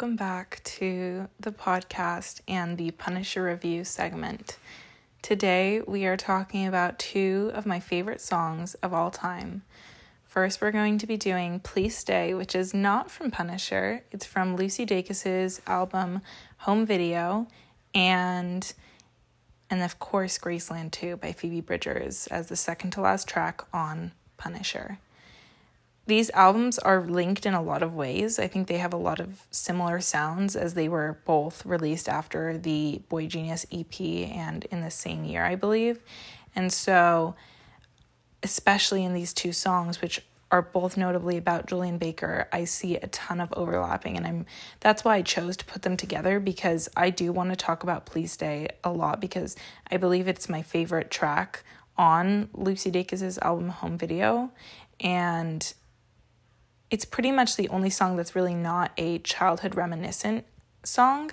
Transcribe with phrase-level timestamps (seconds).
[0.00, 4.56] welcome back to the podcast and the Punisher review segment.
[5.20, 9.60] Today we are talking about two of my favorite songs of all time.
[10.24, 14.56] First, we're going to be doing Please Stay, which is not from Punisher, it's from
[14.56, 16.22] Lucy Dacus's album
[16.60, 17.46] Home Video,
[17.94, 18.72] and
[19.68, 24.12] and of course Graceland Too by Phoebe Bridgers as the second to last track on
[24.38, 24.98] Punisher
[26.06, 28.38] these albums are linked in a lot of ways.
[28.38, 32.58] I think they have a lot of similar sounds as they were both released after
[32.58, 36.00] the boygenius EP and in the same year, I believe.
[36.56, 37.36] And so,
[38.42, 43.06] especially in these two songs, which are both notably about Julien Baker, I see a
[43.06, 44.46] ton of overlapping and I'm
[44.80, 48.06] that's why I chose to put them together because I do want to talk about
[48.06, 49.54] Please Stay a lot because
[49.90, 51.62] I believe it's my favorite track
[51.96, 54.50] on Lucy Dacus's album Home Video
[54.98, 55.72] and
[56.90, 60.44] it's pretty much the only song that's really not a childhood reminiscent
[60.82, 61.30] song,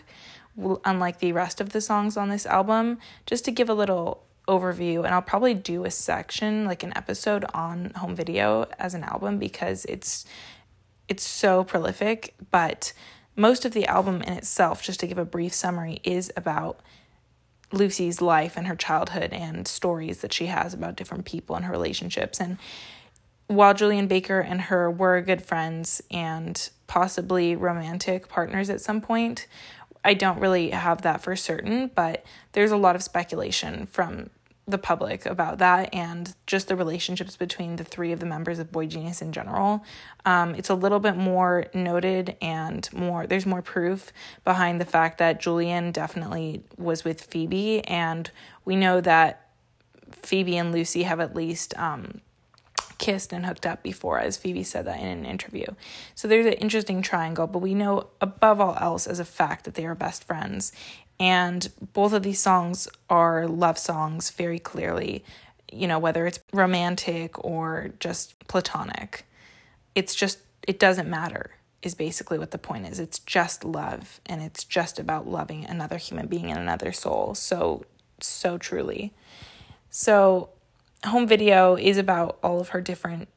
[0.86, 3.00] unlike the rest of the songs on this album.
[3.26, 7.46] Just to give a little overview, and I'll probably do a section, like an episode
[7.54, 10.26] on home video as an album because it's
[11.08, 12.92] it's so prolific, but
[13.36, 16.82] most of the album in itself, just to give a brief summary, is about
[17.72, 21.72] Lucy's life and her childhood and stories that she has about different people and her
[21.72, 22.42] relationships.
[22.42, 22.58] And
[23.48, 29.48] while Julien Baker and her were good friends and possibly romantic partners at some point,
[30.04, 34.30] I don't really have that for certain, but there's a lot of speculation from
[34.70, 38.70] the public about that and just the relationships between the three of the members of
[38.70, 39.84] boygenius in general.
[40.26, 44.12] Um, it's a little bit more noted and more, there's more proof
[44.44, 48.30] behind the fact that Julien definitely was with Phoebe, and
[48.66, 49.50] we know that
[50.12, 52.20] Phoebe and Lucy have at least um,
[52.98, 55.66] kissed and hooked up before, as Phoebe said that in an interview.
[56.16, 59.76] So there's an interesting triangle, but we know above all else as a fact that
[59.76, 60.72] they are best friends.
[61.20, 65.24] And both of these songs are love songs very clearly,
[65.72, 69.26] you know, whether it's romantic or just platonic.
[69.96, 73.00] It's just, it doesn't matter, is basically what the point is.
[73.00, 77.34] It's just love, and it's just about loving another human being and another soul.
[77.34, 77.86] So,
[78.20, 79.14] so truly.
[79.90, 80.50] So,
[81.06, 83.30] home video is about all of her different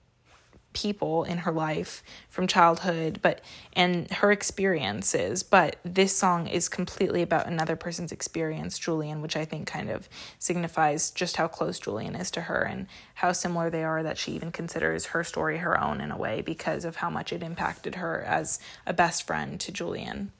[0.73, 3.41] people in her life from childhood but
[3.73, 9.45] and her experiences but this song is completely about another person's experience Julien which I
[9.45, 13.83] think kind of signifies just how close Julien is to her and how similar they
[13.83, 17.11] are that she even considers her story her own in a way because of how
[17.11, 20.31] much it impacted her as a best friend to Julien.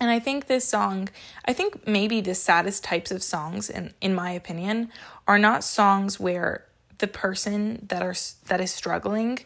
[0.00, 1.10] And I think this song,
[1.44, 4.90] I think maybe the saddest types of songs, in, in my opinion,
[5.30, 6.64] are not songs where
[6.98, 8.16] the person that are
[8.48, 9.38] that is struggling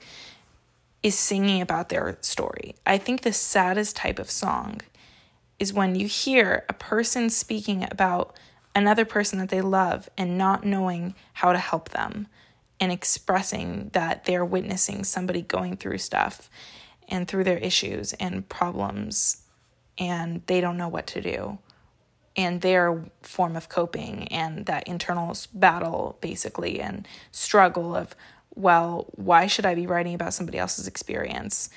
[1.03, 2.75] is singing about their story.
[2.87, 4.81] I think the saddest type of song
[5.59, 8.35] is when you hear a person speaking about
[8.75, 12.29] another person that they love and not knowing how to help them
[12.81, 16.49] and expressing that they're witnessing somebody going through stuff
[17.11, 19.43] and through their issues and problems
[19.99, 21.59] and they don't know what to do
[22.37, 28.15] and their form of coping and that internal battle basically and struggle of
[28.55, 31.71] well why should i be writing about somebody else's experience?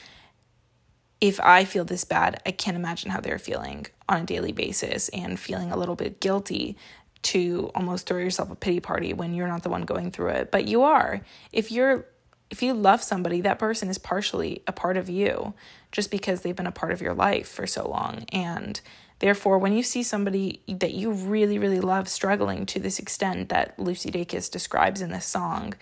[1.19, 5.09] If i feel this bad i can't imagine how they're feeling on a daily basis
[5.09, 6.77] and feeling a little bit guilty
[7.23, 10.51] to almost throw yourself a pity party when you're not the one going through it.
[10.51, 11.21] But you are.
[11.51, 12.05] If you're
[12.49, 15.53] if you love somebody, that person is partially a part of you
[15.91, 18.23] just because they've been a part of your life for so long.
[18.31, 18.79] And
[19.19, 23.77] therefore, when you see somebody that you really, really love struggling to this extent that
[23.77, 25.73] Lucy Dacus describes in this song,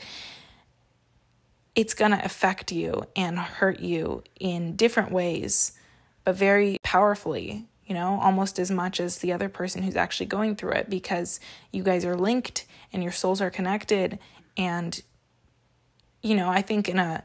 [1.75, 5.73] it's going to affect you and hurt you in different ways,
[6.23, 10.55] but very powerfully, you know, almost as much as the other person who's actually going
[10.55, 11.39] through it because
[11.71, 14.17] you guys are linked and your souls are connected.
[14.57, 15.01] And
[16.25, 17.23] you know, I think in a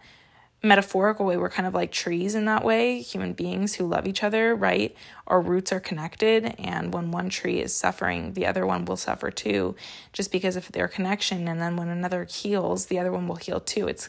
[0.63, 4.23] metaphorical way, we're kind of like trees in that way, human beings who love each
[4.23, 4.95] other, right?
[5.27, 9.31] Our roots are connected, and when one tree is suffering, the other one will suffer
[9.31, 9.75] too,
[10.13, 11.49] just because of their connection.
[11.49, 13.89] And then when another heals, the other one will heal too.
[13.89, 14.09] It's,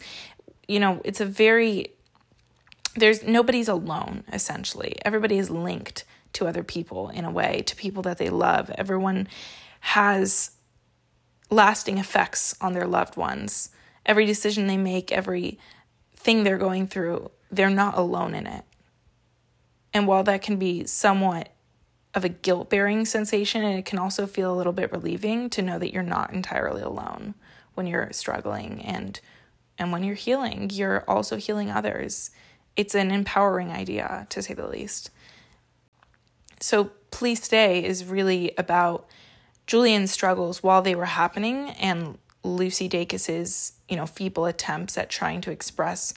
[0.67, 1.93] you know, it's a very,
[2.95, 4.97] there's nobody's alone, essentially.
[5.05, 6.03] Everybody is linked
[6.33, 8.69] to other people in a way, to people that they love.
[8.71, 9.27] Everyone
[9.81, 10.51] has
[11.49, 13.69] lasting effects on their loved ones
[14.05, 15.59] every decision they make, every
[16.23, 18.63] thing they're going through, they're not alone in it.
[19.93, 21.49] And while that can be somewhat
[22.13, 25.61] of a guilt bearing sensation, and it can also feel a little bit relieving to
[25.61, 27.35] know that you're not entirely alone
[27.73, 29.19] when you're struggling and
[29.77, 32.29] and when you're healing, you're also healing others.
[32.75, 35.09] It's an empowering idea to say the least.
[36.59, 39.07] so Please Stay is really about
[39.65, 45.41] Julien's struggles while they were happening and Lucy Dacus's, you know, feeble attempts at trying
[45.41, 46.13] to express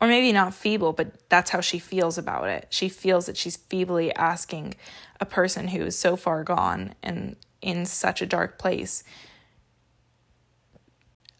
[0.00, 2.66] or maybe not feeble, but that's how she feels about it.
[2.70, 4.74] She feels that she's feebly asking
[5.20, 9.04] a person who is so far gone and in such a dark place,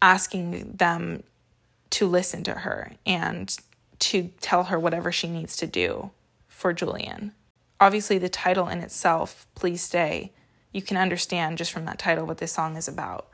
[0.02, 1.22] asking them
[1.88, 3.56] to listen to her and
[3.98, 6.10] to tell her whatever she needs to do
[6.46, 7.32] for Julien.
[7.80, 10.32] Obviously, the title in itself, Please Stay,
[10.70, 13.29] you can understand just from that title what this song is about.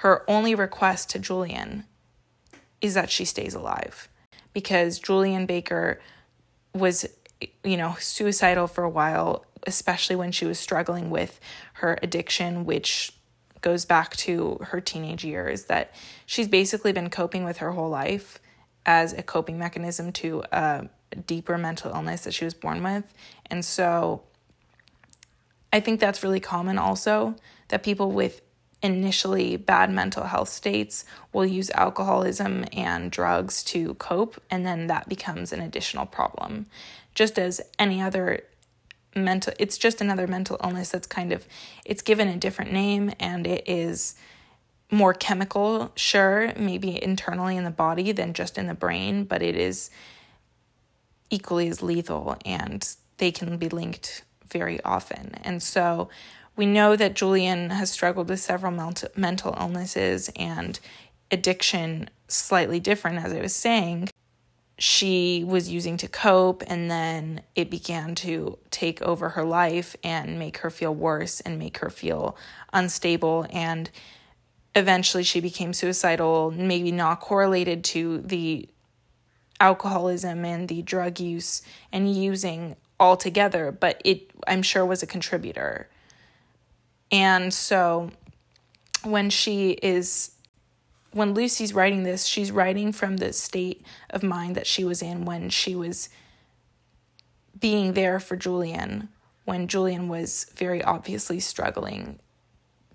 [0.00, 1.84] Her only request to Julien
[2.80, 4.08] is that she stays alive
[4.54, 6.00] because Julien Baker
[6.74, 7.06] was,
[7.62, 11.38] you know, suicidal for a while, especially when she was struggling with
[11.74, 13.12] her addiction, which
[13.60, 15.92] goes back to her teenage years, that
[16.24, 18.38] she's basically been coping with her whole life
[18.86, 20.88] as a coping mechanism to a
[21.26, 23.12] deeper mental illness that she was born with.
[23.50, 24.22] And so
[25.74, 27.36] I think that's really common also
[27.68, 28.40] that people with
[28.82, 35.08] initially bad mental health states will use alcoholism and drugs to cope, and then that
[35.08, 36.66] becomes an additional problem.
[37.14, 38.42] Just as any other
[39.14, 41.46] mental it's just another mental illness that's kind of
[41.84, 44.14] it's given a different name and it is
[44.90, 49.56] more chemical sure maybe internally in the body than just in the brain but it
[49.56, 49.90] is
[51.28, 56.08] equally as lethal and they can be linked very often and so
[56.56, 58.72] we know that Julien has struggled with several
[59.16, 60.78] mental illnesses and
[61.30, 64.10] addiction, slightly different, as I was saying.
[64.78, 70.38] She was using to cope, and then it began to take over her life and
[70.38, 72.36] make her feel worse and make her feel
[72.72, 73.46] unstable.
[73.50, 73.90] And
[74.74, 78.68] eventually, she became suicidal, maybe not correlated to the
[79.60, 81.62] alcoholism and the drug use
[81.92, 85.88] and using altogether, but it, I'm sure, was a contributor.
[87.12, 88.10] And so
[89.02, 90.32] when she is
[91.12, 95.24] when Lucy's writing this, she's writing from the state of mind that she was in
[95.24, 96.08] when she was
[97.58, 99.08] being there for Julien,
[99.44, 102.20] when Julien was very obviously struggling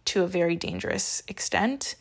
[0.05, 1.95] to a very dangerous extent.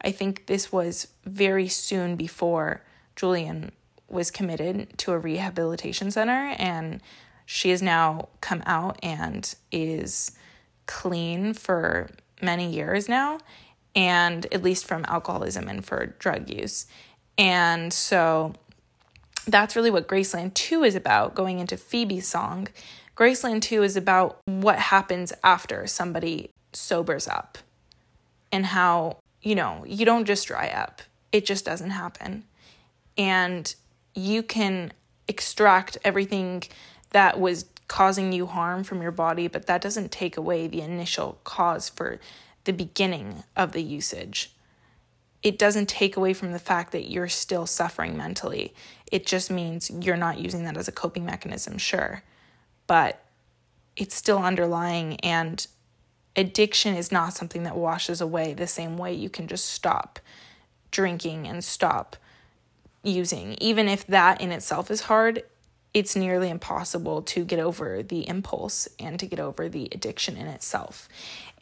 [0.00, 2.82] I think this was very soon before
[3.14, 3.72] Julien
[4.08, 7.00] was committed to a rehabilitation center, and
[7.46, 10.32] she has now come out and is
[10.86, 12.10] clean for
[12.42, 13.38] many years now,
[13.94, 16.86] and at least from alcoholism and for drug use.
[17.38, 18.54] And so
[19.46, 22.68] that's really what Graceland Too is about, going into Phoebe's song.
[23.16, 27.58] Graceland Too is about what happens after somebody sobers up
[28.50, 31.02] and how, you know, you don't just dry up,
[31.32, 32.44] it just doesn't happen.
[33.16, 33.72] And
[34.14, 34.92] you can
[35.28, 36.64] extract everything
[37.10, 41.38] that was causing you harm from your body, but that doesn't take away the initial
[41.44, 42.18] cause for
[42.64, 44.52] the beginning of the usage.
[45.42, 48.72] It doesn't take away from the fact that you're still suffering mentally.
[49.12, 52.22] It just means you're not using that as a coping mechanism, sure,
[52.86, 53.22] but
[53.96, 55.66] it's still underlying, and
[56.34, 60.18] addiction is not something that washes away the same way you can just stop
[60.90, 62.16] drinking and stop
[63.02, 63.54] using.
[63.60, 65.42] Even if that in itself is hard,
[65.94, 70.48] it's nearly impossible to get over the impulse and to get over the addiction in
[70.48, 71.08] itself.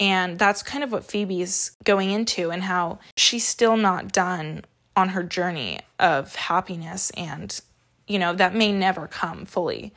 [0.01, 4.65] And that's kind of what Phoebe's going into, and how she's still not done
[4.97, 7.11] on her journey of happiness.
[7.11, 7.61] And,
[8.09, 9.93] you know, that may never come fully.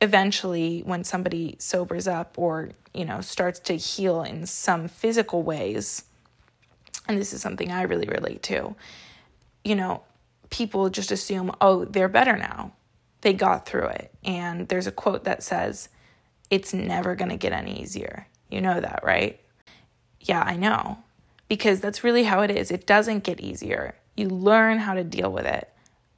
[0.00, 6.04] Eventually, when somebody sobers up or, you know, starts to heal in some physical ways,
[7.06, 8.74] and this is something I really relate to,
[9.64, 10.02] you know,
[10.48, 12.72] people just assume, oh, they're better now
[13.24, 14.12] they got through it.
[14.24, 15.88] And there's a quote that says,
[16.50, 18.26] It's never going to get any easier.
[18.48, 19.40] You know that, right?
[20.20, 20.98] Yeah, I know.
[21.48, 22.70] Because that's really how it is.
[22.70, 23.94] It doesn't get easier.
[24.16, 25.68] You learn how to deal with it,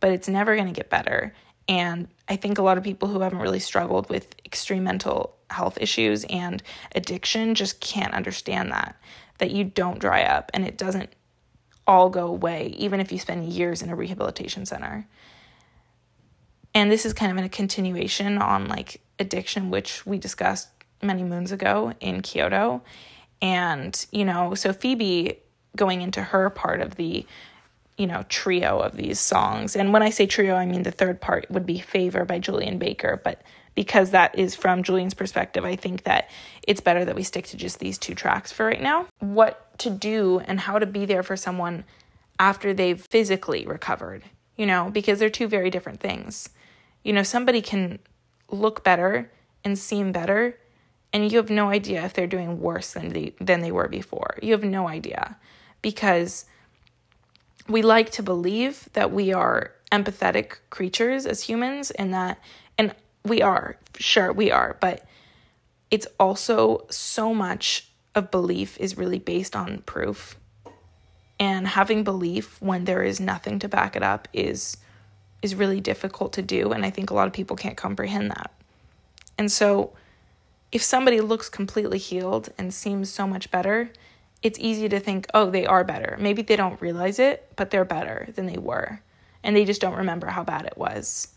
[0.01, 1.33] but it's never going to get better.
[1.69, 5.79] And I think a lot of people who haven't really struggled with extreme mental health
[5.81, 6.63] issues and
[6.95, 8.97] addiction just can't understand that.
[9.39, 11.11] That you don't dry up and it doesn't
[11.87, 15.07] all go away, even if you spend years in a rehabilitation center.
[16.77, 20.69] And this is kind of a continuation on like addiction, which we discussed
[21.01, 22.83] many moons ago in Kyoto.
[23.41, 25.39] And, you know, so Phoebe
[25.75, 27.25] going into her part of the,
[27.97, 29.75] you know, trio of these songs.
[29.75, 32.77] And when I say trio, I mean the third part would be Favor by Julien
[32.77, 33.23] Baker.
[33.25, 33.41] But
[33.75, 36.29] because that is from Julien's perspective, I think that
[36.69, 39.07] it's better that we stick to just these two tracks for right now.
[39.21, 41.85] What to do and how to be there for someone
[42.39, 44.25] after they've physically recovered,
[44.59, 46.51] you know, because they're two very different things
[47.07, 48.01] you know, somebody can
[48.51, 49.31] look better
[49.63, 50.59] and seem better
[51.13, 54.37] and you have no idea if they're doing worse than they than they were before.
[54.43, 55.37] You have no idea
[55.83, 56.47] because
[57.69, 62.41] we like to believe that we are empathetic creatures as humans and that
[62.77, 62.93] and
[63.25, 65.07] we are sure we are but
[65.93, 70.37] it's also so much of belief is really based on proof
[71.39, 74.77] and having belief when there is nothing to back it up is
[75.43, 78.51] is really difficult to do and i think a lot of people can't comprehend that
[79.39, 79.93] and so
[80.73, 83.91] if somebody looks completely healed and seems so much better
[84.43, 87.85] it's easy to think oh they are better maybe they don't realize it but they're
[87.85, 89.01] better than they were
[89.43, 91.29] and they just don't remember how bad it was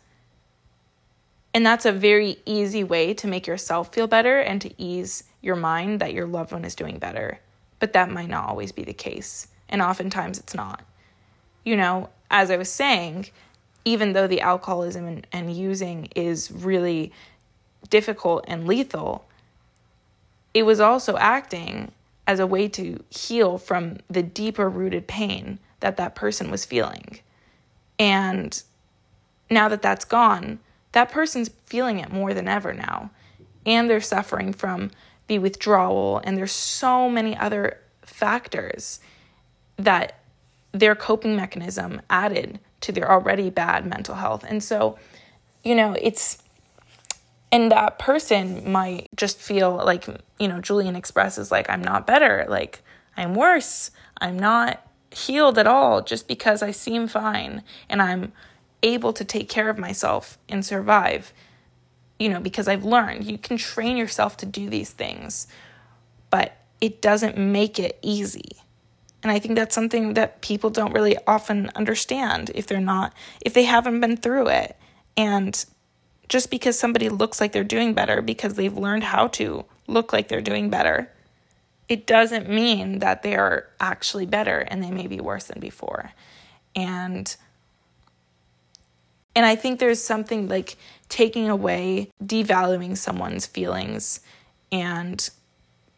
[1.54, 5.56] and that's a very easy way to make yourself feel better and to ease your
[5.56, 7.40] mind that your loved one is doing better.
[7.80, 9.48] But that might not always be the case.
[9.68, 10.84] And oftentimes it's not.
[11.64, 13.28] You know, as I was saying,
[13.86, 17.12] even though the alcoholism and, and using is really
[17.90, 19.26] difficult and lethal,
[20.54, 21.92] it was also acting
[22.28, 27.20] as a way to heal from the deeper rooted pain that that person was feeling.
[27.98, 28.62] And
[29.50, 30.60] now that that's gone,
[30.92, 33.10] that person's feeling it more than ever now.
[33.66, 34.92] And they're suffering from
[35.28, 39.00] the withdrawal, and there's so many other factors
[39.78, 40.20] that
[40.72, 44.44] their coping mechanism added to their already bad mental health.
[44.48, 44.98] And so,
[45.64, 46.42] you know, it's
[47.52, 50.08] and that person might just feel like,
[50.38, 52.82] you know, Julien expresses like I'm not better, like
[53.18, 53.92] I'm worse.
[54.22, 58.34] I'm not healed at all just because I seem fine and I'm
[58.84, 61.34] able to take care of myself and survive.
[62.20, 65.48] You know, because I've learned you can train yourself to do these things,
[66.30, 68.58] but it doesn't make it easy.
[69.22, 73.54] And I think that's something that people don't really often understand if they're not, if
[73.54, 74.78] they haven't been through it.
[75.18, 75.66] And
[76.30, 80.28] just because somebody looks like they're doing better because they've learned how to look like
[80.28, 81.12] they're doing better,
[81.90, 86.12] it doesn't mean that they are actually better and they may be worse than before.
[86.76, 87.36] And
[89.36, 90.76] and I think there's something like
[91.08, 94.22] taking away, devaluing someone's feelings
[94.72, 95.30] and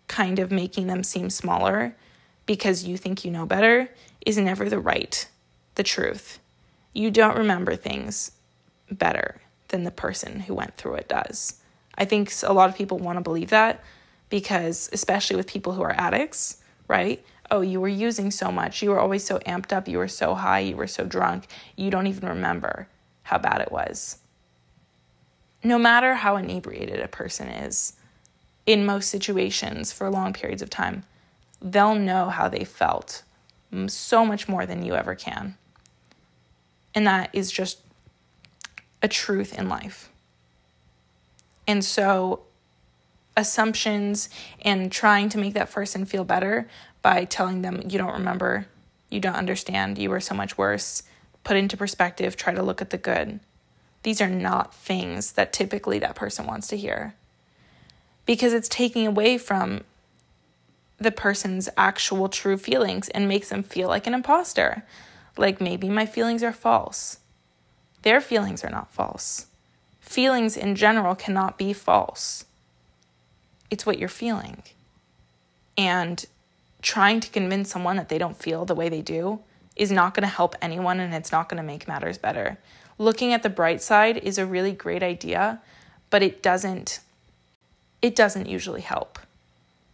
[0.07, 1.95] kind of making them seem smaller
[2.45, 3.89] because you think you know better
[4.25, 5.27] is never the right,
[5.75, 6.39] the truth.
[6.93, 8.31] You don't remember things
[8.89, 11.61] better than the person who went through it does.
[11.97, 13.83] I think a lot of people want to believe that
[14.29, 16.57] because, especially with people who are addicts,
[16.87, 17.23] right?
[17.49, 18.81] Oh, you were using so much.
[18.81, 19.87] You were always so amped up.
[19.87, 20.59] You were so high.
[20.59, 21.47] You were so drunk.
[21.75, 22.87] You don't even remember
[23.23, 24.19] how bad it was.
[25.63, 27.93] No matter how inebriated a person is,
[28.65, 31.03] in most situations for long periods of time,
[31.61, 33.23] they'll know how they felt
[33.87, 35.55] so much more than you ever can.
[36.93, 37.79] And that is just
[39.01, 40.09] a truth in life.
[41.67, 42.41] And so,
[43.37, 44.29] assumptions
[44.61, 46.67] and trying to make that person feel better
[47.01, 48.67] by telling them you don't remember,
[49.09, 51.03] you don't understand, you were so much worse,
[51.43, 53.39] put into perspective, try to look at the good.
[54.03, 57.15] These are not things that typically that person wants to hear
[58.25, 59.83] because it's taking away from
[61.01, 64.83] the person's actual true feelings and makes them feel like an imposter.
[65.37, 67.19] Like maybe my feelings are false.
[68.03, 69.47] Their feelings are not false.
[69.99, 72.45] Feelings in general cannot be false.
[73.69, 74.63] It's what you're feeling.
[75.77, 76.25] And
[76.81, 79.39] trying to convince someone that they don't feel the way they do
[79.75, 82.57] is not going to help anyone and it's not going to make matters better.
[82.97, 85.61] Looking at the bright side is a really great idea,
[86.09, 86.99] but it doesn't
[88.01, 89.19] it doesn't usually help.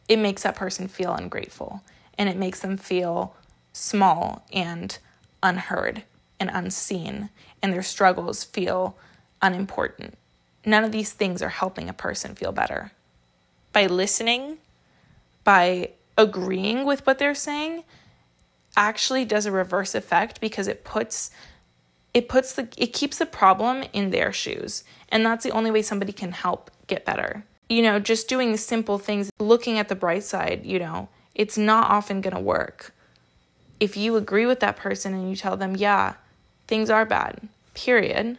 [0.08, 1.82] It makes that person feel ungrateful
[2.18, 3.36] and it makes them feel
[3.74, 4.98] small and
[5.44, 6.04] unheard
[6.40, 7.30] and unseen
[7.62, 8.98] and their struggles feel
[9.42, 10.18] unimportant.
[10.66, 12.92] None of these things are helping a person feel better.
[13.72, 14.58] By listening,
[15.44, 17.84] by agreeing with what they're saying,
[18.76, 21.32] actually does a reverse effect because it puts
[22.14, 25.82] it puts the it keeps the problem in their shoes and that's the only way
[25.82, 30.24] somebody can help get better you know just doing simple things looking at the bright
[30.24, 32.94] side you know it's not often going to work
[33.80, 36.16] if you agree with that person and you tell them yeah
[36.68, 38.38] things are bad period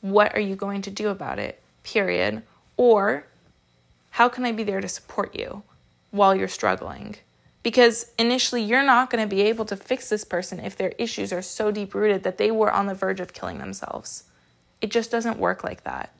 [0.00, 2.42] what are you going to do about it period
[2.76, 3.24] or
[4.10, 5.62] how can i be there to support you
[6.10, 7.16] while you're struggling
[7.62, 11.32] because initially, you're not going to be able to fix this person if their issues
[11.32, 14.24] are so deep rooted that they were on the verge of killing themselves.
[14.80, 16.14] It just doesn't work like that.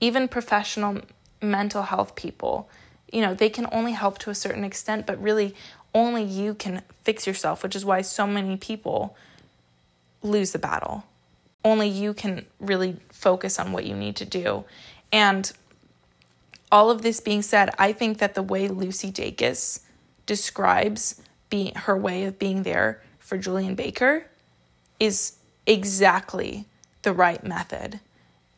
[0.00, 1.00] Even professional
[1.44, 2.68] mental health people,
[3.12, 5.54] you know, they can only help to a certain extent, but really
[5.94, 9.16] only you can fix yourself, which is why so many people
[10.22, 11.04] lose the battle.
[11.64, 14.64] Only you can really focus on what you need to do.
[15.12, 15.50] And
[16.72, 19.80] all of this being said, I think that the way Lucy Dacus
[20.26, 24.26] describes being her way of being there for Julien Baker
[24.98, 25.36] is
[25.66, 26.66] exactly
[27.02, 28.00] the right method.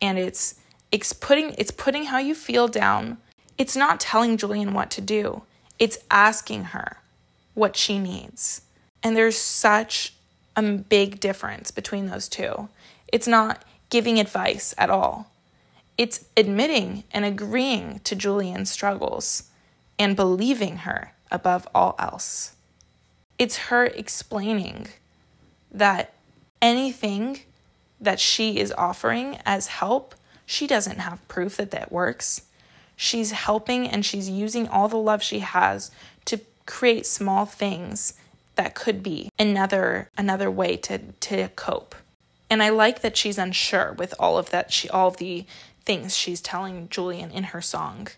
[0.00, 0.55] And it's
[0.97, 3.19] it's putting it's putting how you feel down.
[3.59, 5.43] It's not telling Julien what to do.
[5.79, 7.03] It's asking her
[7.53, 8.62] what she needs.
[9.03, 10.15] And there's such
[10.57, 12.71] a big difference between those two.
[13.12, 15.31] It's not giving advice at all.
[15.99, 19.50] It's admitting and agreeing to Julien's struggles
[19.99, 22.57] and believing her above all else.
[23.38, 24.88] It's her explaining
[25.71, 26.15] that
[26.62, 27.41] anything
[28.00, 30.15] that she is offering as help,
[30.47, 32.43] she doesn't have proof that that works.
[32.95, 35.91] She's helping and she's using all the love she has
[36.25, 38.15] to create small things
[38.55, 41.95] that could be another another way to to cope.
[42.49, 45.45] And I like that she's unsure with all of that she all the
[45.85, 48.09] things she's telling Julien in her song.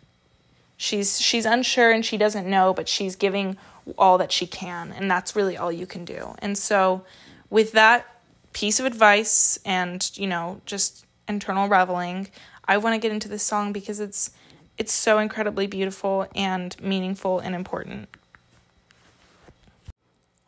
[0.77, 3.57] She's she's unsure and she doesn't know, but she's giving
[3.97, 6.35] all that she can, and that's really all you can do.
[6.39, 7.05] And so
[7.51, 8.07] with that
[8.53, 12.29] piece of advice and, you know, just internal reveling,
[12.65, 14.31] I want to get into this song because it's
[14.77, 18.09] it's so incredibly beautiful and meaningful and important.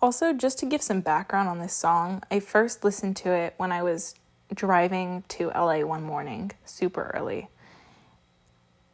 [0.01, 3.73] Also, just to give some background on this song, I first listened to it when
[3.73, 4.15] I was
[4.55, 7.49] driving to LA one morning, super early.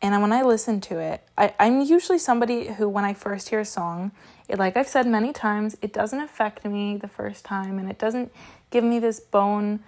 [0.03, 3.61] And when I listen to it, I, I'm usually somebody who, when I first hear
[3.61, 4.13] a song,
[4.49, 7.99] it, like I've said many times, it doesn't affect me the first time and it
[7.99, 8.33] doesn't
[8.71, 9.81] give me this bone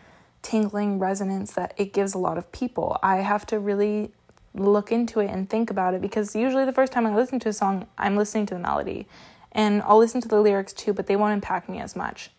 [0.43, 2.99] tingling resonance that it gives a lot of people.
[3.03, 4.13] I have to really
[4.55, 7.49] look into it and think about it because usually the first time I listen to
[7.49, 9.07] a song, I'm listening to the melody
[9.53, 12.31] and I'll listen to the lyrics too, but they won't impact me as much.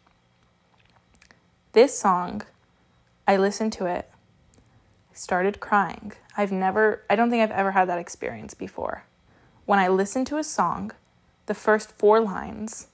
[1.73, 2.43] This song,
[3.27, 4.09] I listened to it,
[5.13, 6.13] started crying.
[6.35, 9.03] I've never, I don't think I've ever had that experience before.
[9.65, 10.91] When I listened to a song,
[11.45, 12.87] the first four lines,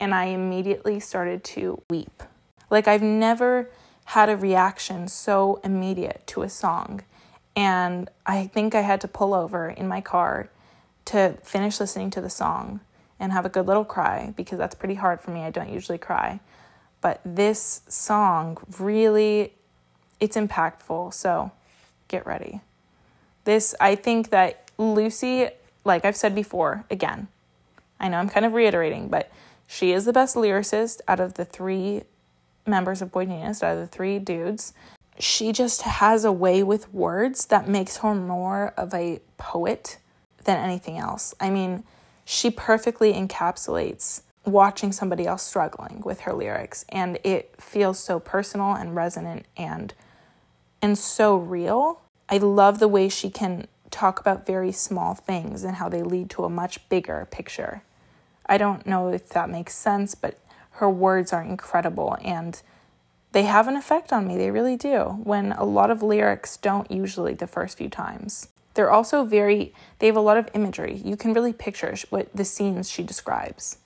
[0.00, 2.22] and I immediately started to weep.
[2.70, 3.70] Like I've never
[4.06, 7.02] had a reaction so immediate to a song.
[7.54, 10.48] And I think I had to pull over in my car
[11.06, 12.80] to finish listening to the song
[13.18, 15.42] and have a good little cry because that's pretty hard for me.
[15.42, 16.40] I don't usually cry.
[17.00, 19.54] But this song really
[20.20, 21.12] it's impactful.
[21.14, 21.50] So
[22.06, 22.60] get ready.
[23.44, 25.48] This I think that Lucy,
[25.84, 27.28] like I've said before, again,
[27.98, 29.30] I know I'm kind of reiterating, but
[29.66, 32.02] she is the best lyricist out of the three
[32.66, 34.72] members of boygenius, out of the three dudes.
[35.18, 39.98] She just has a way with words that makes her more of a poet
[40.44, 41.34] than anything else.
[41.40, 41.84] I mean,
[42.24, 48.72] she perfectly encapsulates watching somebody else struggling with her lyrics and it feels so personal
[48.72, 49.94] and resonant and
[50.80, 52.00] and so real.
[52.28, 56.28] I love the way she can talk about very small things and how they lead
[56.30, 57.82] to a much bigger picture.
[58.46, 60.38] I don't know if that makes sense, but
[60.72, 62.60] her words are incredible and
[63.32, 64.36] they have an effect on me.
[64.36, 65.20] They really do.
[65.22, 68.48] When a lot of lyrics don't usually the first few times.
[68.74, 71.00] They're also very, they have a lot of imagery.
[71.04, 73.78] You can really picture what the scenes she describes.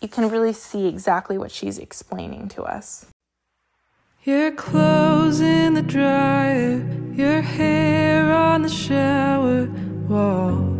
[0.00, 3.06] You can really see exactly what she's explaining to us.
[4.24, 9.66] Your clothes in the dryer, your hair on the shower
[10.08, 10.78] wall.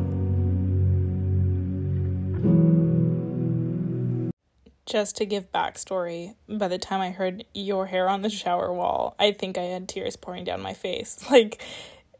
[4.88, 9.14] Just to give backstory, by the time I heard your hair on the shower wall,
[9.18, 11.18] I think I had tears pouring down my face.
[11.30, 11.62] Like,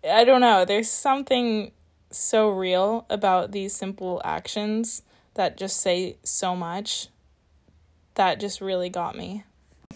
[0.09, 0.67] I don't know.
[0.67, 1.73] There's something
[2.11, 5.01] so real about these simple actions
[5.33, 7.09] that just say so much
[8.17, 9.45] that just really got me.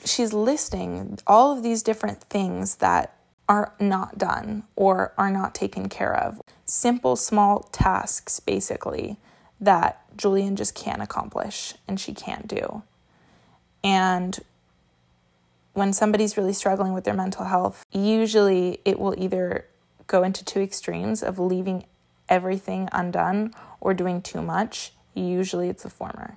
[0.06, 3.14] She's listing all of these different things that
[3.50, 6.40] are not done or are not taken care of.
[6.64, 9.18] Simple, small tasks, basically,
[9.62, 12.82] that Julien just can't accomplish and she can't do.
[13.82, 14.38] And
[15.72, 19.66] when somebody's really struggling with their mental health, usually it will either
[20.06, 21.84] go into two extremes of leaving
[22.28, 24.92] everything undone or doing too much.
[25.14, 26.36] Usually it's the former.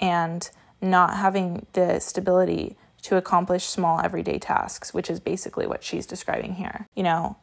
[0.00, 0.48] And
[0.80, 6.54] not having the stability to accomplish small everyday tasks, which is basically what she's describing
[6.54, 6.86] here.
[6.94, 7.36] You know,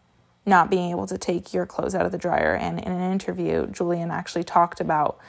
[0.45, 2.55] not being able to take your clothes out of the dryer.
[2.55, 5.19] And in an interview, Julien actually talked about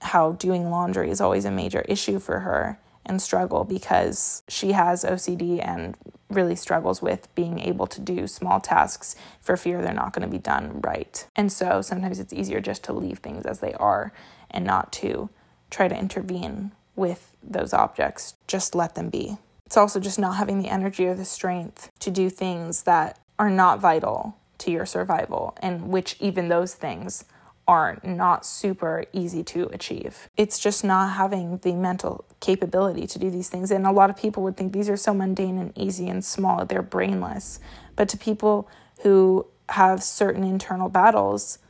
[0.00, 5.04] how doing laundry is always a major issue for her and struggle because she has
[5.04, 5.96] OCD and
[6.28, 10.30] really struggles with being able to do small tasks for fear they're not going to
[10.30, 11.26] be done right.
[11.34, 14.12] And so sometimes it's easier just to leave things as they are
[14.50, 15.28] and not to
[15.70, 18.34] try to intervene with those objects.
[18.46, 19.38] Just let them be.
[19.66, 23.48] It's also just not having the energy or the strength to do things that are
[23.48, 27.24] not vital to your survival, and which even those things
[27.66, 30.28] are not super easy to achieve.
[30.36, 33.70] It's just not having the mental capability to do these things.
[33.70, 36.66] And a lot of people would think these are so mundane and easy and small,
[36.66, 37.60] they're brainless.
[37.96, 38.68] But to people
[39.04, 41.60] who have certain internal battles,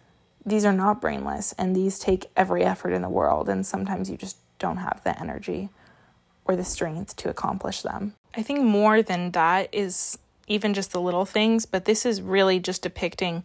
[0.45, 3.49] these are not brainless and these take every effort in the world.
[3.49, 5.69] And sometimes you just don't have the energy
[6.47, 8.15] or the strength to accomplish them.
[8.35, 10.19] I think more than that is
[10.51, 13.45] even just the little things, but this is really just depicting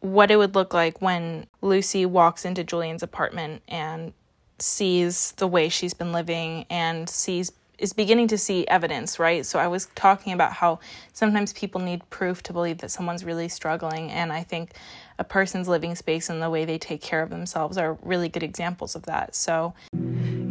[0.00, 4.12] what it would look like when Lucy walks into Julien's apartment and
[4.58, 9.44] sees the way she's been living and sees is beginning to see evidence, right?
[9.44, 10.78] So I was talking about how
[11.12, 14.72] sometimes people need proof to believe that someone's really struggling and I think
[15.18, 18.42] a person's living space and the way they take care of themselves are really good
[18.42, 19.34] examples of that.
[19.34, 19.74] So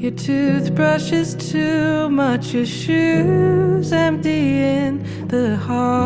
[0.01, 6.01] your toothbrush is too much, your shoes empty in the hall.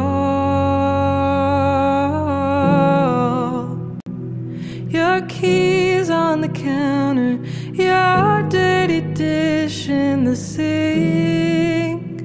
[4.90, 12.20] Your keys on the counter, your dirty dish in the sink.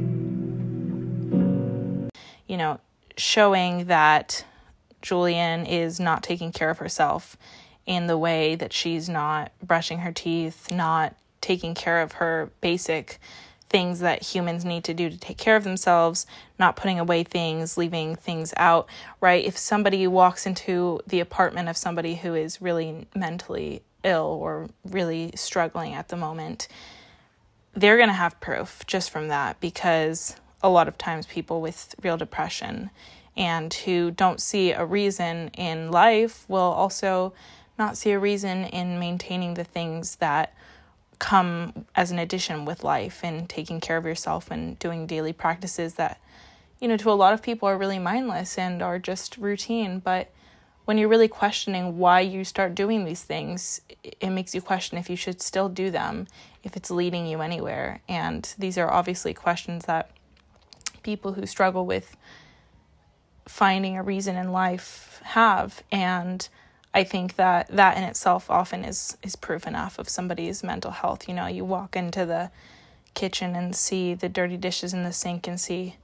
[2.48, 2.80] You know,
[3.16, 4.44] showing that
[5.02, 7.36] Julien is not taking care of herself
[7.86, 13.18] in the way that she's not brushing her teeth, not taking care of her basic
[13.70, 16.26] things that humans need to do to take care of themselves,
[16.58, 18.88] not putting away things, leaving things out,
[19.20, 19.44] right?
[19.44, 25.30] If somebody walks into the apartment of somebody who is really mentally ill or really
[25.36, 26.66] struggling at the moment,
[27.72, 31.94] they're going to have proof just from that because a lot of times people with
[32.02, 32.90] real depression
[33.36, 37.32] and who don't see a reason in life will also
[37.78, 40.54] not see a reason in maintaining the things that
[41.20, 45.94] come as an addition with life and taking care of yourself and doing daily practices
[45.94, 46.20] that
[46.80, 50.00] you know to a lot of people are really mindless and are just routine.
[50.00, 50.32] But
[50.86, 55.08] when you're really questioning why you start doing these things it makes you question if
[55.08, 56.26] you should still do them
[56.62, 58.00] if it's leading you anywhere.
[58.08, 60.10] And these are obviously questions that
[61.02, 62.16] people who struggle with
[63.46, 65.82] finding a reason in life have.
[65.90, 66.48] And
[66.92, 71.28] I think that that in itself often is is proof enough of somebody's mental health.
[71.28, 72.50] You know, you walk into the
[73.14, 75.96] kitchen and see the dirty dishes in the sink and see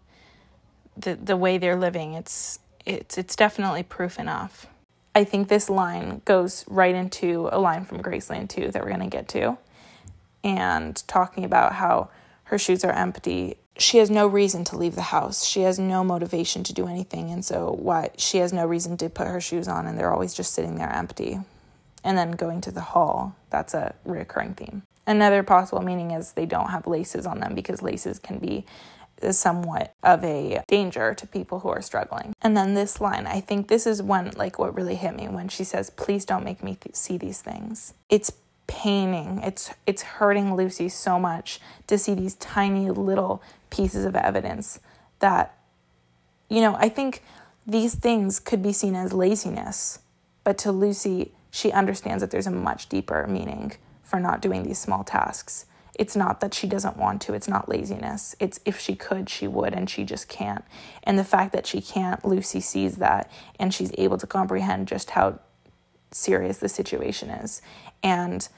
[0.96, 2.14] the the way they're living.
[2.14, 4.66] It's it's it's definitely proof enough.
[5.14, 9.00] I think this line goes right into a line from Graceland too that we're going
[9.00, 9.56] to get to
[10.44, 12.10] and talking about how
[12.46, 15.44] her shoes are empty she has no reason to leave the house.
[15.44, 17.30] She has no motivation to do anything.
[17.30, 20.34] And so, why she has no reason to put her shoes on, and they're always
[20.34, 21.40] just sitting there empty.
[22.04, 24.82] And then going to the hall, that's a recurring theme.
[25.06, 28.64] Another possible meaning is they don't have laces on them because laces can be
[29.30, 32.34] somewhat of a danger to people who are struggling.
[32.42, 35.48] And then this line, I think this is one like what really hit me when
[35.48, 38.32] she says, "Please don't make me th- see these things." It's
[38.66, 39.40] paining.
[39.42, 44.80] It's it's hurting Lucy so much to see these tiny little pieces of evidence
[45.18, 45.56] that
[46.48, 47.22] you know, I think
[47.66, 49.98] these things could be seen as laziness,
[50.44, 53.72] but to Lucy, she understands that there's a much deeper meaning
[54.04, 55.66] for not doing these small tasks.
[55.98, 58.36] It's not that she doesn't want to, it's not laziness.
[58.38, 60.64] It's if she could, she would, and she just can't.
[61.02, 65.10] And the fact that she can't, Lucy sees that and she's able to comprehend just
[65.10, 65.40] how
[66.12, 67.62] serious the situation is.
[68.02, 68.48] And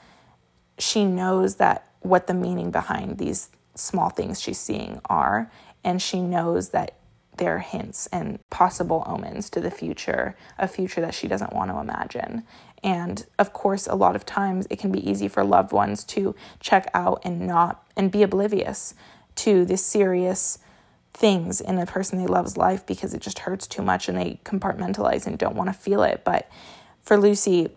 [0.77, 5.51] she knows that what the meaning behind these small things she's seeing are,
[5.83, 6.95] and she knows that
[7.37, 11.79] they're hints and possible omens to the future, a future that she doesn't want to
[11.79, 12.43] imagine.
[12.83, 16.35] And of course, a lot of times it can be easy for loved ones to
[16.59, 18.93] check out and not and be oblivious
[19.35, 20.59] to the serious
[21.13, 24.39] things in a person they love's life because it just hurts too much and they
[24.43, 26.21] compartmentalize and don't want to feel it.
[26.23, 26.49] But
[27.01, 27.69] for Lucy,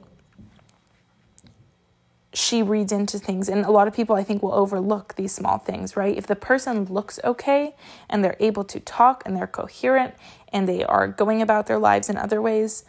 [2.34, 5.58] she reads into things and a lot of people i think will overlook these small
[5.58, 6.16] things right?
[6.16, 7.74] If the person looks okay
[8.08, 10.14] and they're able to talk and they're coherent
[10.52, 12.84] and they are going about their lives in other ways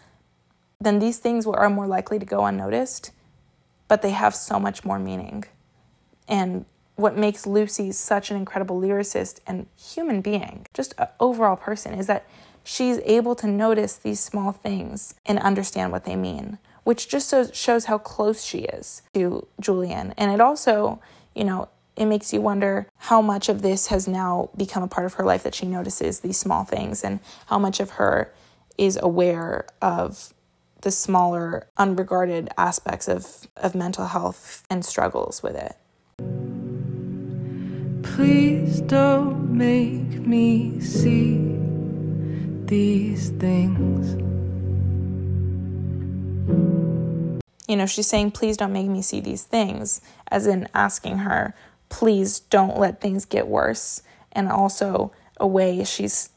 [0.79, 3.11] then these things are more likely to go unnoticed
[3.87, 5.43] but they have so much more meaning.
[6.27, 11.93] And what makes lucy such an incredible lyricist and human being just an overall person
[11.93, 12.25] is that
[12.63, 17.49] she's able to notice these small things and understand what they mean which just so,
[17.51, 20.13] shows how close she is to Julien.
[20.17, 21.01] And it also,
[21.35, 25.05] you know, it makes you wonder how much of this has now become a part
[25.05, 28.33] of her life that she notices these small things and how much of her
[28.77, 30.33] is aware of
[30.81, 35.77] the smaller, unregarded aspects of, of mental health and struggles with it.
[38.03, 41.37] Please don't make me see
[42.65, 44.15] these things.
[47.67, 51.55] You know, she's saying, please don't make me see these things, as in asking her,
[51.89, 54.01] please don't let things get worse.
[54.31, 56.29] And also, a way she's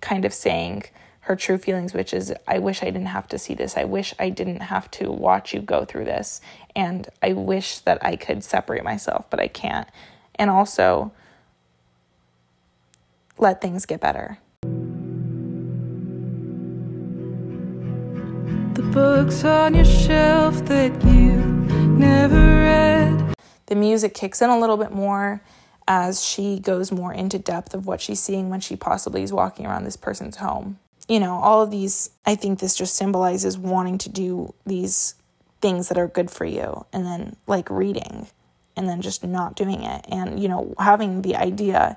[0.00, 0.84] kind of saying
[1.20, 3.76] her true feelings, which is, I wish I didn't have to see this.
[3.76, 6.40] I wish I didn't have to watch you go through this.
[6.74, 9.88] And I wish that I could separate myself, but I can't.
[10.36, 11.12] And also,
[13.36, 14.38] let things get better.
[18.92, 21.36] Books on your shelf that you
[21.96, 23.34] never read.
[23.66, 25.40] The music kicks in a little bit more
[25.86, 29.64] as she goes more into depth of what she's seeing when she possibly is walking
[29.64, 30.78] around this person's home.
[31.08, 35.14] You know, all of these, I think this just symbolizes wanting to do these
[35.60, 38.26] things that are good for you and then like reading
[38.76, 41.96] and then just not doing it and, you know, having the idea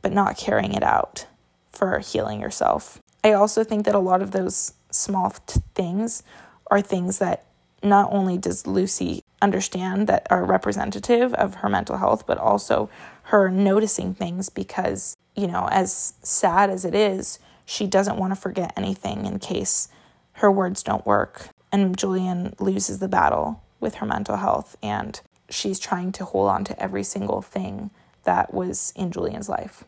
[0.00, 1.26] but not carrying it out
[1.72, 3.00] for healing yourself.
[3.24, 5.30] I also think that a lot of those small
[5.74, 6.22] things
[6.70, 7.44] are things that
[7.82, 12.88] not only does Lucy understand that are representative of her mental health, but also
[13.24, 18.40] her noticing things because, you know, as sad as it is, she doesn't want to
[18.40, 19.88] forget anything in case
[20.34, 21.48] her words don't work.
[21.70, 26.64] And Julien loses the battle with her mental health, and she's trying to hold on
[26.64, 27.90] to every single thing
[28.24, 29.84] that was in Julien's life.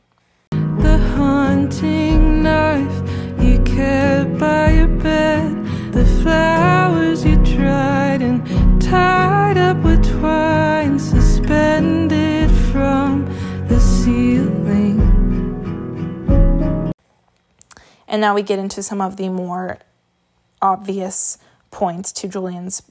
[0.51, 3.34] The hunting knife
[3.77, 13.27] by your bed, the flowers you tried and tied up with twine suspended from
[13.69, 15.01] the ceiling.
[18.07, 19.79] And now we get into some of the more
[20.63, 21.39] obvious
[21.71, 22.83] points to Julien's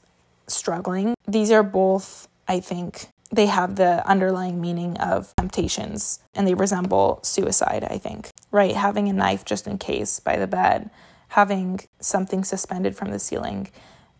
[0.47, 1.15] struggling.
[1.25, 7.19] These are both, I think, they have the underlying meaning of temptations and they resemble
[7.23, 8.29] suicide, I think.
[8.51, 8.75] Right?
[8.75, 10.89] Having a knife just in case by the bed,
[11.29, 13.69] having something suspended from the ceiling.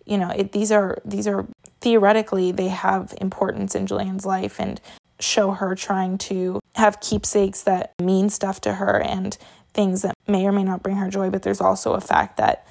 [0.05, 1.47] You know, it, these are these are
[1.81, 4.81] theoretically they have importance in Julien's life and
[5.19, 9.37] show her trying to have keepsakes that mean stuff to her and
[9.73, 12.67] things that may or may not bring her joy, but there's also a fact that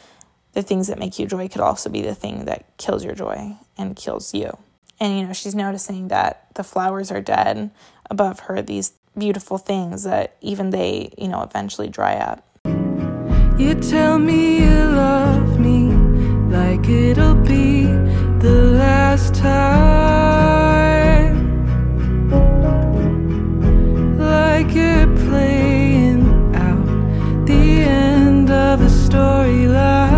[0.53, 3.57] the things that make you joy could also be the thing that kills your joy
[3.79, 4.57] and kills you.
[5.03, 7.73] And, you know, she's noticing that the flowers are dead
[8.09, 12.47] above her, these beautiful things that even they, you know, eventually dry up.
[13.59, 15.89] You tell me you love me
[16.57, 17.87] like it'll be
[18.39, 19.73] the last time.
[24.19, 30.12] Like you're playing out the end of a storyline.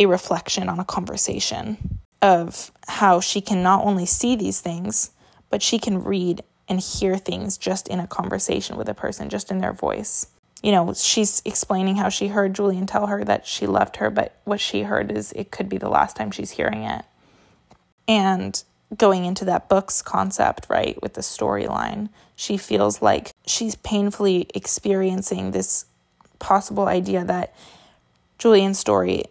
[0.00, 5.10] A reflection on a conversation of how she can not only see these things,
[5.50, 9.50] but she can read and hear things just in a conversation with a person, just
[9.50, 10.26] in their voice.
[10.62, 14.36] You know, she's explaining how she heard Julien tell her that she loved her, but
[14.44, 17.04] what she heard is it could be the last time she's hearing it.
[18.08, 18.62] And
[18.96, 25.50] going into that book's concept, right, with the storyline, she feels like she's painfully experiencing
[25.50, 25.84] this
[26.38, 27.54] possible idea that
[28.38, 29.24] Julien's story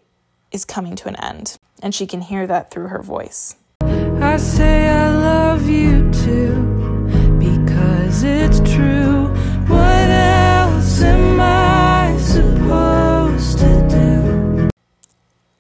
[0.51, 1.57] is coming to an end.
[1.81, 3.55] And she can hear that through her voice.
[3.81, 9.27] I say I love you too because it's true.
[9.67, 14.69] What else am I supposed to do?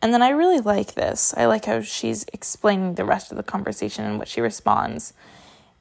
[0.01, 1.33] And then I really like this.
[1.37, 5.13] I like how she's explaining the rest of the conversation and what she responds.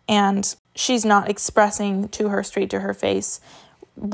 [0.08, 3.40] And she's not expressing to her straight to her face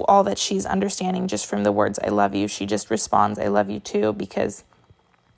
[0.08, 2.48] all that she's understanding just from the words I love you.
[2.48, 4.64] She just responds I love you too because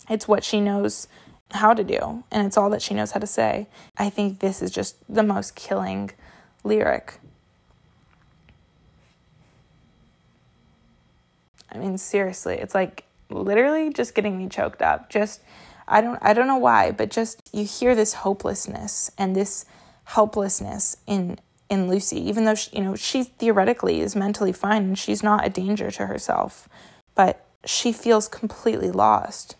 [0.08, 1.08] it's what she knows
[1.52, 3.66] how to do, and it's all that she knows how to say.
[3.96, 6.10] I think this is just the most killing
[6.64, 7.20] lyric.
[11.70, 15.10] I mean, seriously, it's like literally just getting me choked up.
[15.10, 15.40] Just
[15.88, 19.66] I don't I don't know why, but just you hear this hopelessness and this
[20.04, 21.38] helplessness in
[21.68, 25.46] in Lucy, even though she, you know she theoretically is mentally fine and she's not
[25.46, 26.68] a danger to herself,
[27.14, 29.56] but she feels completely lost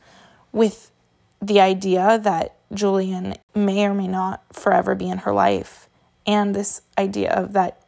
[0.57, 0.91] with
[1.41, 5.87] the idea that Julien may or may not forever be in her life,
[6.27, 7.83] and this idea of that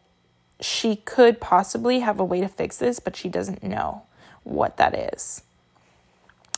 [0.60, 4.02] she could possibly have a way to fix this, but she doesn't know
[4.44, 5.42] what that is.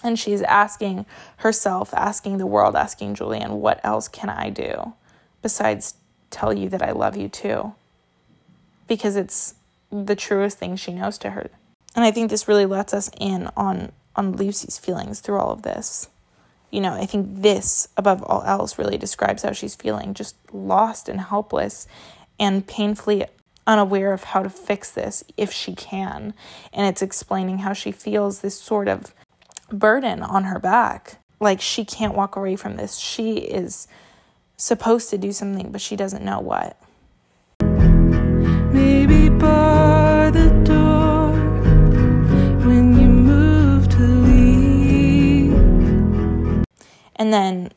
[0.02, 1.06] And she's asking
[1.38, 4.94] herself, asking the world, asking Julien, what else can I do
[5.42, 5.94] besides
[6.30, 7.74] tell you that I love you too?
[8.88, 9.54] Because it's
[9.92, 11.50] the truest thing she knows to her.
[11.94, 15.62] And I think this really lets us in on on Lucy's feelings through all of
[15.62, 16.08] this.
[16.70, 21.08] You know, I think this above all else really describes how she's feeling, just lost
[21.08, 21.86] and helpless
[22.38, 23.26] and painfully
[23.66, 26.34] unaware of how to fix this if she can.
[26.72, 29.14] And it's explaining how she feels this sort of
[29.70, 31.18] burden on her back.
[31.40, 32.98] Like she can't walk away from this.
[32.98, 33.88] She is
[34.56, 36.76] supposed to do something, but she doesn't know what.
[38.72, 40.79] Maybe bar the door
[47.20, 47.72] And then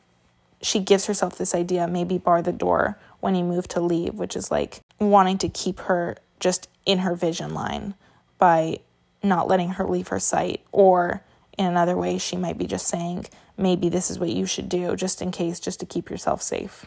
[0.62, 4.34] she gives herself this idea maybe bar the door when you move to leave, which
[4.34, 7.94] is like wanting to keep her just in her vision line
[8.38, 8.78] by
[9.22, 10.62] not letting her leave her sight.
[10.72, 11.22] Or
[11.58, 13.26] in another way, she might be just saying,
[13.58, 16.86] maybe this is what you should do just in case, just to keep yourself safe.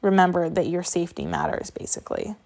[0.00, 2.36] Remember that your safety matters, basically.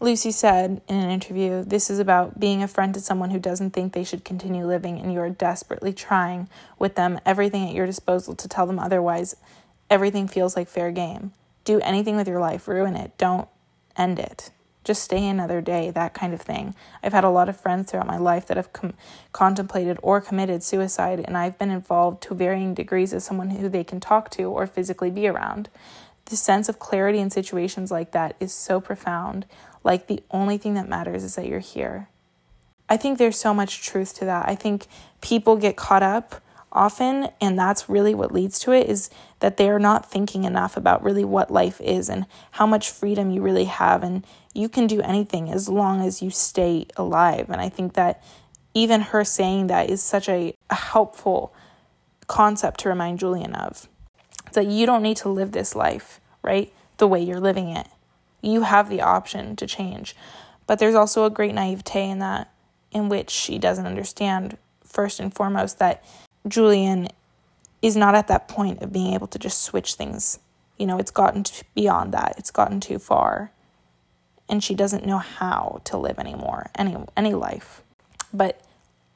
[0.00, 3.70] Lucy said in an interview, This is about being a friend to someone who doesn't
[3.70, 7.86] think they should continue living, and you are desperately trying with them everything at your
[7.86, 9.36] disposal to tell them otherwise.
[9.88, 11.32] Everything feels like fair game.
[11.64, 13.16] Do anything with your life, ruin it.
[13.18, 13.48] Don't
[13.96, 14.50] end it.
[14.82, 16.74] Just stay another day, that kind of thing.
[17.02, 18.92] I've had a lot of friends throughout my life that have com-
[19.32, 23.84] contemplated or committed suicide, and I've been involved to varying degrees as someone who they
[23.84, 25.70] can talk to or physically be around.
[26.26, 29.46] The sense of clarity in situations like that is so profound.
[29.84, 32.08] Like the only thing that matters is that you're here.
[32.88, 34.48] I think there's so much truth to that.
[34.48, 34.86] I think
[35.20, 36.42] people get caught up
[36.74, 40.76] often and that's really what leads to it is that they are not thinking enough
[40.76, 44.86] about really what life is and how much freedom you really have and you can
[44.86, 48.22] do anything as long as you stay alive and i think that
[48.74, 51.54] even her saying that is such a, a helpful
[52.26, 53.88] concept to remind Julien of
[54.52, 57.86] that you don't need to live this life right the way you're living it
[58.44, 60.14] you have the option to change
[60.66, 62.50] but there's also a great naivete in that
[62.92, 66.04] in which she doesn't understand first and foremost that
[66.46, 67.08] Julien
[67.82, 70.38] is not at that point of being able to just switch things.
[70.78, 72.34] You know, it's gotten beyond that.
[72.38, 73.50] It's gotten too far.
[74.48, 77.82] And she doesn't know how to live anymore, any any life.
[78.32, 78.60] But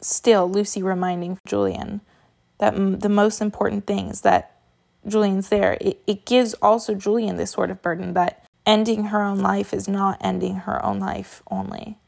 [0.00, 2.00] still Lucy reminding Julien
[2.58, 4.56] that m- the most important thing is that
[5.06, 5.76] Julien's there.
[5.80, 9.88] It, it gives also Julien this sort of burden that ending her own life is
[9.88, 11.98] not ending her own life only.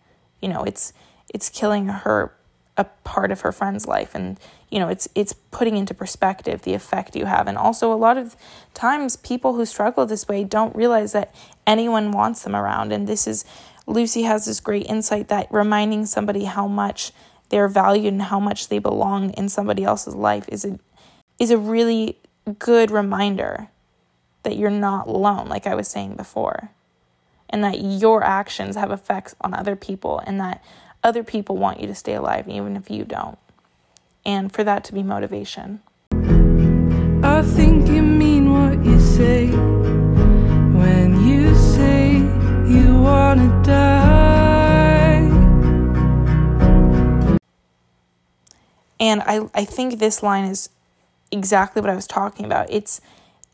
[0.41, 0.93] You know, it's
[1.33, 2.35] it's killing her
[2.77, 4.15] a part of her friend's life.
[4.15, 4.39] And
[4.71, 7.49] you know it's it's putting into perspective the effect you have.
[7.49, 8.37] And also a lot of
[8.75, 11.35] times people who struggle this way don't realize that
[11.67, 12.93] anyone wants them around.
[12.93, 13.45] And this is
[13.87, 17.13] Lucy has this great insight that reminding somebody how much
[17.49, 20.79] they're valued and how much they belong in somebody else's life is a
[21.39, 22.19] is a really
[22.59, 23.69] good reminder
[24.43, 26.71] that you're not alone like I was saying before
[27.49, 30.63] and that your actions have effects on other people and that
[31.03, 33.39] other people want you to stay alive even if you don't
[34.25, 35.81] and for that to be motivation.
[37.23, 42.13] I think you mean what you say when you say
[42.67, 44.01] you wanna die.
[48.99, 50.71] And I, I think this line is
[51.31, 52.71] exactly what I was talking about.
[52.71, 53.01] It's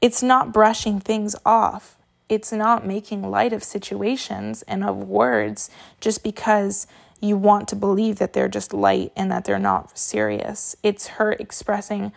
[0.00, 1.96] it's not brushing things off.
[2.28, 6.86] It's not making light of situations and of words just because
[7.20, 10.76] you want to believe that they're just light and that they're not serious.
[10.82, 12.12] It's her expressing,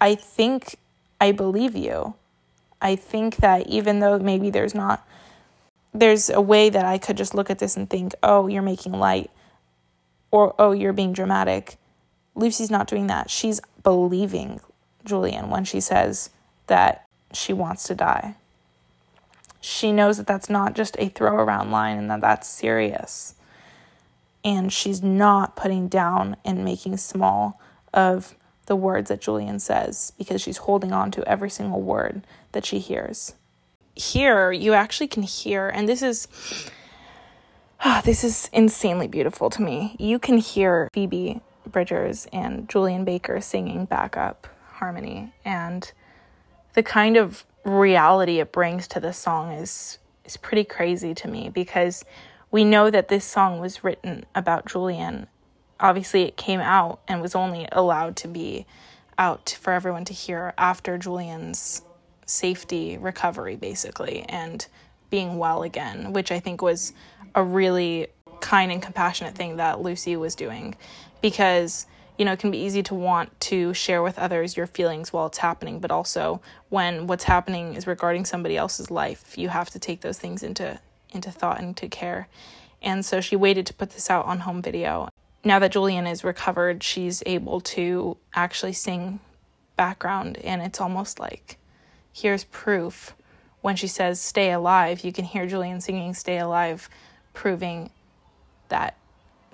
[0.00, 0.76] I think
[1.20, 2.14] I believe you.
[2.80, 5.06] I think that even though maybe there's not,
[5.92, 8.92] there's a way that I could just look at this and think, oh, you're making
[8.92, 9.30] light,
[10.30, 11.76] or oh, you're being dramatic.
[12.36, 13.30] Lucy's not doing that.
[13.30, 14.60] She's believing
[15.04, 16.30] Julien when she says
[16.68, 18.36] that she wants to die.
[19.60, 23.34] She knows that that's not just a throw around line and that that's serious
[24.44, 27.60] and she's not putting down and making small
[27.92, 28.34] of
[28.66, 32.78] the words that Julien says because she's holding on to every single word that she
[32.78, 33.34] hears.
[33.94, 36.28] Here, you actually can hear, and this is
[37.84, 39.96] oh, this is insanely beautiful to me.
[39.98, 45.90] You can hear Phoebe Bridgers and Julien Baker singing backup harmony, and
[46.78, 51.48] the kind of reality it brings to the song is is pretty crazy to me
[51.48, 52.04] because
[52.52, 55.26] we know that this song was written about Julien.
[55.80, 58.64] Obviously, it came out and was only allowed to be
[59.18, 61.82] out for everyone to hear after Julien's
[62.26, 64.64] safety recovery, basically, and
[65.10, 66.92] being well again, which I think was
[67.34, 68.06] a really
[68.38, 70.76] kind and compassionate thing that Lucy was doing
[71.22, 71.86] because
[72.18, 75.26] you know, it can be easy to want to share with others your feelings while
[75.26, 79.78] it's happening, but also when what's happening is regarding somebody else's life, you have to
[79.78, 82.28] take those things into into thought and to care.
[82.82, 85.08] And so she waited to put this out on home video.
[85.42, 89.20] Now that Julien is recovered, she's able to actually sing
[89.76, 91.56] background, and it's almost like
[92.12, 93.14] here's proof.
[93.60, 96.90] When she says stay alive, you can hear Julien singing stay alive
[97.32, 97.90] proving
[98.68, 98.96] that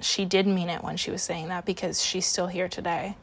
[0.00, 3.16] she did mean it when she was saying that because she's still here today.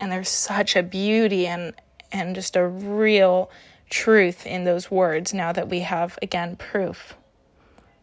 [0.00, 1.74] And there's such a beauty and
[2.10, 3.50] and just a real
[3.90, 7.14] truth in those words now that we have again proof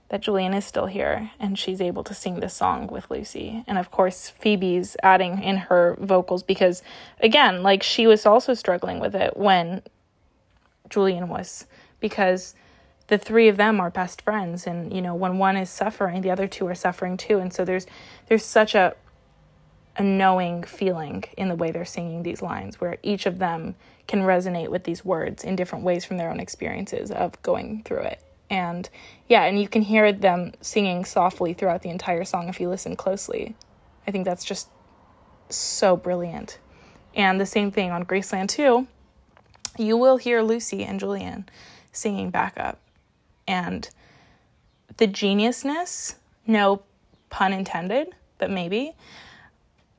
[0.10, 3.64] that Julien is still here and she's able to sing this song with Lucy.
[3.68, 6.84] And of course, Phoebe's adding in her vocals because,
[7.20, 9.82] again, like she was also struggling with it when
[10.90, 11.66] Julien was,
[12.00, 12.54] because
[13.08, 16.32] the three of them are best friends and you know when one is suffering the
[16.32, 17.86] other two are suffering too and so there's
[18.28, 18.96] there's such a
[19.98, 23.76] a knowing feeling in the way they're singing these lines where each of them
[24.08, 28.02] can resonate with these words in different ways from their own experiences of going through
[28.02, 28.90] it and
[29.28, 32.96] yeah, and you can hear them singing softly throughout the entire song if you listen
[32.96, 33.56] closely.
[34.08, 34.70] I think that's just
[35.50, 36.60] so brilliant.
[37.16, 38.88] And the same thing on Graceland Too
[39.78, 41.50] you will hear Lucy and Julien
[41.92, 42.80] singing backup.
[43.48, 43.90] And
[44.98, 46.16] the geniusness,
[46.48, 46.82] no
[47.30, 48.94] pun intended, but maybe,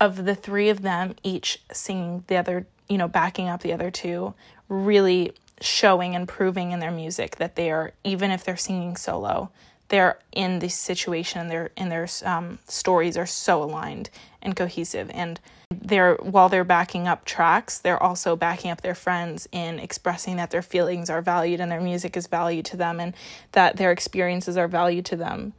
[0.00, 3.90] of the three of them each singing the other, you know, backing up the other
[3.90, 4.34] two
[4.68, 9.50] really showing and proving in their music that they are even if they're singing solo
[9.88, 14.10] they're in this situation and their and their um, stories are so aligned
[14.42, 15.10] and cohesive.
[15.12, 15.40] And
[15.86, 20.50] they're while they're backing up tracks they're also backing up their friends in expressing that
[20.50, 23.14] their feelings are valued and their music is valued to them and
[23.52, 25.52] that their experiences are valued to them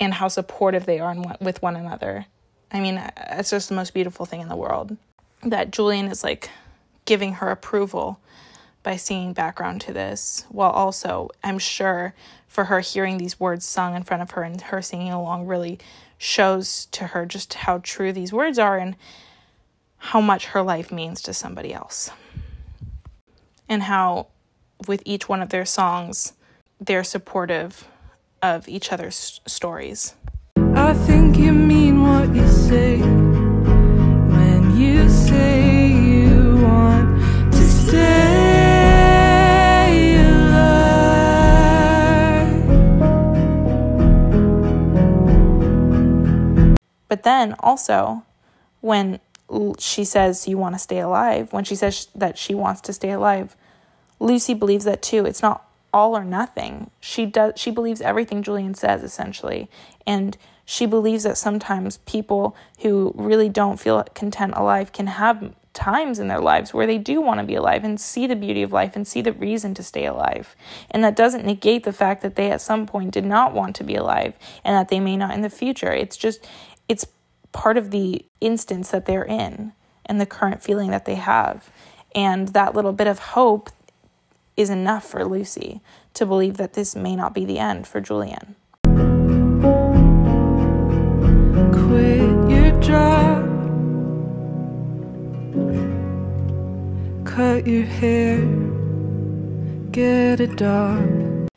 [0.00, 2.26] and how supportive they are with one another.
[2.72, 4.96] I mean it's just the most beautiful thing in the world
[5.42, 6.50] that Julien is like
[7.04, 8.18] giving her approval
[8.82, 12.14] by singing background to this, while also, I'm sure,
[12.46, 15.80] for her hearing these words sung in front of her and her singing along really
[16.18, 18.94] shows to her just how true these words are and
[19.98, 22.10] how much her life means to somebody else.
[23.68, 24.28] And how,
[24.86, 26.32] with each one of their songs,
[26.80, 27.88] they're supportive
[28.42, 30.14] of each other's stories.
[30.74, 38.56] I think you mean what you say when you say you want to stay.
[47.08, 48.24] But then also,
[48.80, 49.20] when
[49.78, 53.10] she says, You want to stay alive, when she says that she wants to stay
[53.10, 53.56] alive,
[54.18, 55.26] Lucy believes that too.
[55.26, 56.90] It's not all or nothing.
[57.00, 59.70] She does she believes everything Julien says essentially.
[60.06, 66.18] And she believes that sometimes people who really don't feel content alive can have times
[66.18, 68.72] in their lives where they do want to be alive and see the beauty of
[68.72, 70.56] life and see the reason to stay alive.
[70.90, 73.84] And that doesn't negate the fact that they at some point did not want to
[73.84, 75.92] be alive and that they may not in the future.
[75.92, 76.46] It's just
[76.88, 77.06] it's
[77.56, 79.72] part of the instance that they're in
[80.04, 81.70] and the current feeling that they have.
[82.14, 83.70] And that little bit of hope
[84.58, 85.80] is enough for Lucy
[86.12, 88.56] to believe that this may not be the end for Julien.
[91.72, 93.46] Quit your job.
[97.24, 98.44] Cut your hair.
[99.92, 101.48] Get a dog.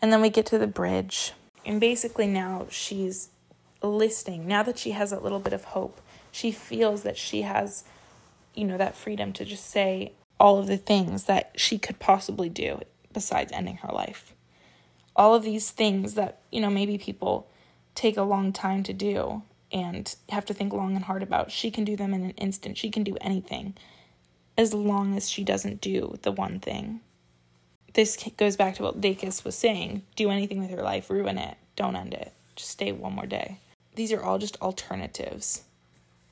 [0.00, 1.34] And then we get to the bridge.
[1.66, 3.28] And basically now she's
[3.86, 7.84] listing, now that she has a little bit of hope, she feels that she has,
[8.54, 12.48] you know, that freedom to just say all of the things that she could possibly
[12.48, 12.80] do
[13.12, 14.34] besides ending her life.
[15.14, 17.48] All of these things that, you know, maybe people
[17.94, 21.50] take a long time to do and have to think long and hard about.
[21.50, 22.76] She can do them in an instant.
[22.76, 23.74] She can do anything
[24.58, 27.00] as long as she doesn't do the one thing.
[27.94, 31.56] This goes back to what Dacus was saying do anything with your life, ruin it,
[31.76, 32.32] don't end it.
[32.56, 33.58] Just stay one more day
[33.96, 35.64] these are all just alternatives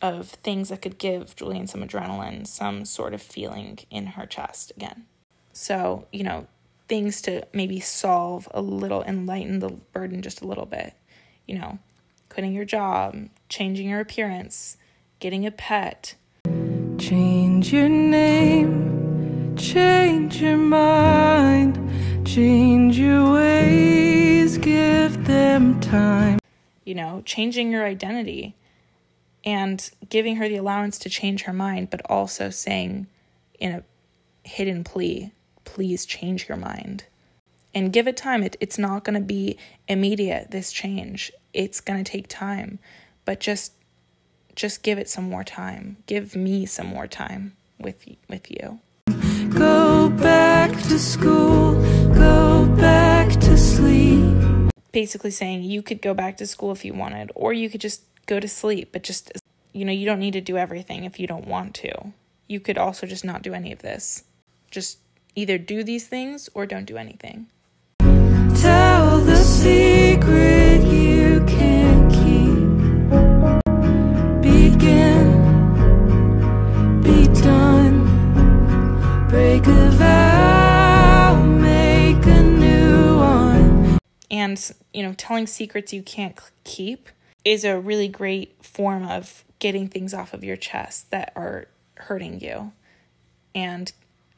[0.00, 4.70] of things that could give Julien some adrenaline, some sort of feeling in her chest
[4.76, 5.06] again.
[5.52, 6.46] So, you know,
[6.88, 10.92] things to maybe solve a little lighten the burden just a little bit.
[11.46, 11.78] You know,
[12.28, 14.76] quitting your job, changing your appearance,
[15.18, 16.16] getting a pet.
[16.98, 26.38] Change your name, change your mind, change your ways, give them time
[26.84, 28.54] you know, changing your identity
[29.44, 33.06] and giving her the allowance to change her mind, but also saying
[33.58, 33.82] in a
[34.48, 35.32] hidden plea,
[35.64, 37.04] please change your mind.
[37.74, 38.42] And give it time.
[38.42, 39.58] It, it's not going to be
[39.88, 41.32] immediate, this change.
[41.52, 42.78] It's going to take time.
[43.24, 43.72] But just
[44.54, 45.96] just give it some more time.
[46.06, 48.78] Give me some more time with with you.
[49.50, 51.74] Go back to school.
[52.14, 54.13] Go back to sleep
[54.94, 58.04] basically saying you could go back to school if you wanted, or you could just
[58.26, 59.32] go to sleep, but just,
[59.72, 62.12] you know, you don't need to do everything if you don't want to.
[62.46, 64.24] You could also just not do any of this.
[64.70, 65.00] Just
[65.34, 67.48] either do these things or don't do anything.
[67.98, 70.53] Tell the secret.
[84.44, 87.08] And you know telling secrets you can't keep
[87.44, 91.66] is a really great form of getting things off of your chest that are
[91.96, 92.72] hurting you.
[93.54, 93.92] And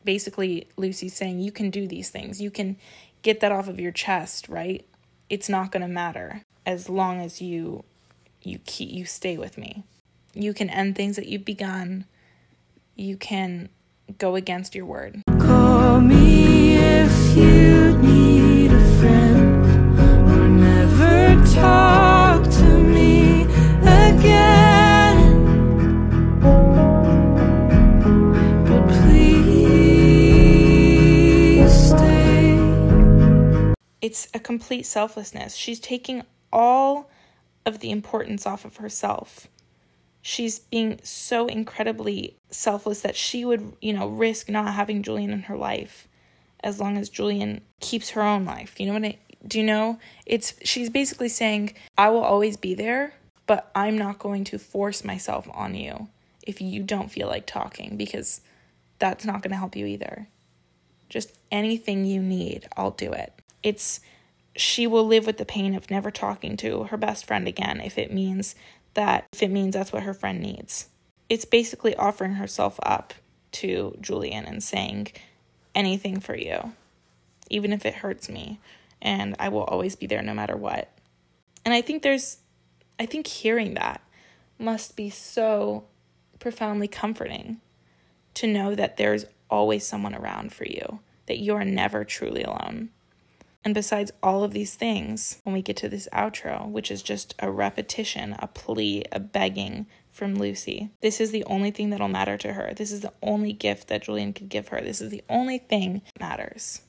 [0.04, 2.40] basically lucy's saying you can do these things.
[2.40, 2.76] You can
[3.22, 4.84] get that off of your chest right?
[5.28, 7.84] It's not going to matter as long as you
[8.42, 9.82] you keep you stay with me.
[10.34, 12.04] You can end things that you've begun.
[12.94, 13.70] You can
[14.18, 15.22] go against your word.
[15.40, 18.26] Call me if you need
[34.07, 35.57] it's a complete selflessness.
[35.57, 37.11] She's taking all
[37.66, 39.48] of the importance off of herself.
[40.22, 45.42] She's being so incredibly selfless that she would, you know, risk not having Julien in
[45.42, 46.07] her life
[46.62, 48.78] as long as Julien keeps her own life.
[48.78, 49.99] You know what I do you know?
[50.24, 53.14] It's she's basically saying, I will always be there,
[53.47, 56.09] but I'm not going to force myself on you
[56.42, 58.40] if you don't feel like talking because
[58.99, 60.28] that's not going to help you either.
[61.09, 63.32] Just anything you need, I'll do it.
[63.62, 64.01] It's
[64.57, 67.99] she will live with the pain of never talking to her best friend again if
[67.99, 68.55] it means
[68.94, 70.88] that if it means that's what her friend needs.
[71.28, 73.12] It's basically offering herself up
[73.53, 75.09] to Julien and saying
[75.74, 76.72] anything for you,
[77.51, 78.59] even if it hurts me,
[79.01, 80.90] and I will always be there no matter what.
[81.64, 82.38] And I think there's
[82.99, 84.01] I think hearing that
[84.59, 85.84] must be so
[86.38, 87.61] profoundly comforting
[88.34, 92.90] to know that there's always someone around for you, that you are never truly alone.
[93.64, 97.34] And besides all of these things, when we get to this outro, which is just
[97.40, 102.38] a repetition, a plea, a begging from Lucy, this is the only thing that'll matter
[102.38, 102.72] to her.
[102.76, 104.80] This is the only gift that Julien could give her.
[104.80, 106.82] This is the only thing that matters.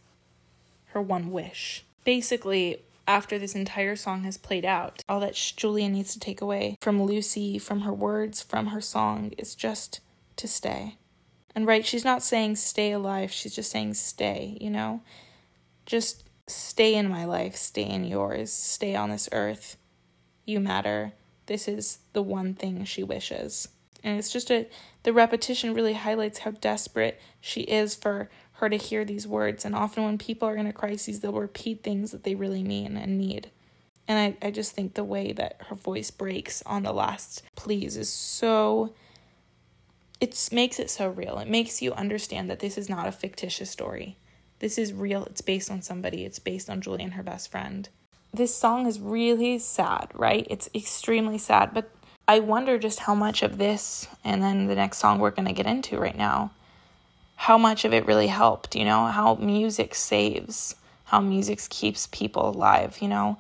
[0.90, 1.84] Her one wish.
[2.08, 6.78] Basically, after this entire song has played out, all that Julien needs to take away
[6.80, 10.00] from Lucy, from her words, from her song, is just
[10.38, 10.96] to stay.
[11.54, 15.02] And right, she's not saying stay alive, she's just saying stay, you know?
[15.86, 19.76] Just stay in my life, stay in yours, stay on this earth.
[20.46, 21.12] You matter.
[21.48, 23.68] This is the one thing she wishes.
[24.02, 24.70] And it's just a,
[25.04, 29.66] the repetition really highlights how desperate she is for her to hear these words.
[29.66, 32.98] And often when people are in a crisis, they'll repeat things that they really mean
[32.98, 33.52] and need.
[34.08, 37.98] And I, I just think the way that her voice breaks on the last please
[37.98, 38.94] is so
[40.20, 41.38] it makes it so real.
[41.38, 44.18] It makes you understand that this is not a fictitious story.
[44.60, 45.26] This is real.
[45.26, 46.26] It's based on somebody.
[46.26, 47.88] It's based on Julie and her best friend.
[48.34, 50.48] This song is really sad, right?
[50.50, 51.92] It's extremely sad, but
[52.28, 55.54] I wonder just how much of this and then the next song we're going to
[55.54, 56.52] get into right now,
[57.38, 60.76] how much of it really helped, you know, how music saves,
[61.06, 63.38] how music keeps people alive, you know.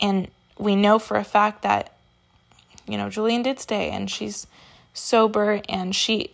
[0.00, 1.94] And we know for a fact that
[2.86, 4.46] you know, Julien did stay and she's
[4.92, 6.30] sober and she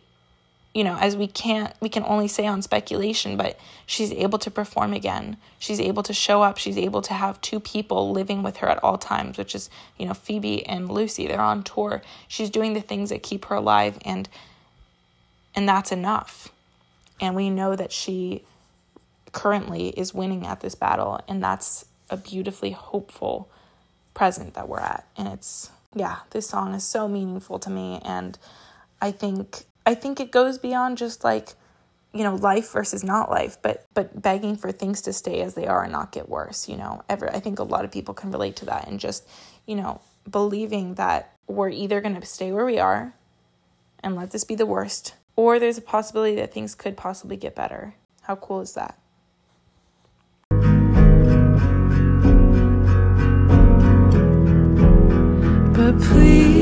[0.74, 4.51] you know as we can't we can only say on speculation but she's able to
[4.51, 5.37] perform again.
[5.59, 6.59] She's able to show up.
[6.59, 10.07] She's able to have two people living with her at all times which is you
[10.07, 11.26] know phoebe and lucy.
[11.26, 12.03] They're on tour.
[12.28, 14.28] She's doing the things that keep her alive and
[15.55, 16.49] and that's enough
[17.20, 18.44] and we know that she
[19.32, 23.48] currently is winning at this battle and that's a beautifully hopeful
[24.14, 25.06] present that we're at.
[25.16, 28.38] And it's yeah this song is so meaningful to me and
[29.00, 31.54] i think i think it goes beyond just like
[32.12, 35.66] you know life versus not life but but begging for things to stay as they
[35.66, 37.02] are and not get worse you know?
[37.08, 39.26] Ever i think a lot of people can relate to that and just
[39.66, 40.00] you know
[40.30, 43.14] believing that we're either going to stay where we are
[44.02, 47.55] and let this be the worst or there's a possibility that things could possibly get
[47.55, 47.95] better.
[48.20, 48.99] How cool is that?
[55.72, 56.59] But please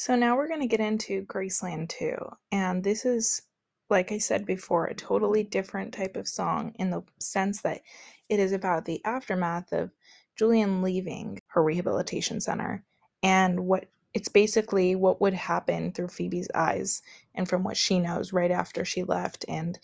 [0.00, 2.16] So now we're going to get into Graceland Too.
[2.50, 3.42] And this is
[3.90, 7.82] like I said before, a totally different type of song in the sense that
[8.30, 9.90] it is about the aftermath of
[10.36, 12.82] Julien leaving her rehabilitation center
[13.22, 17.02] and what it's basically what would happen through Phoebe's eyes
[17.34, 19.78] and from what she knows right after she left and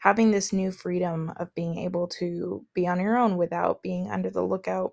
[0.00, 4.28] having this new freedom of being able to be on your own without being under
[4.28, 4.92] the lookout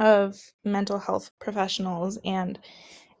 [0.00, 2.58] of mental health professionals and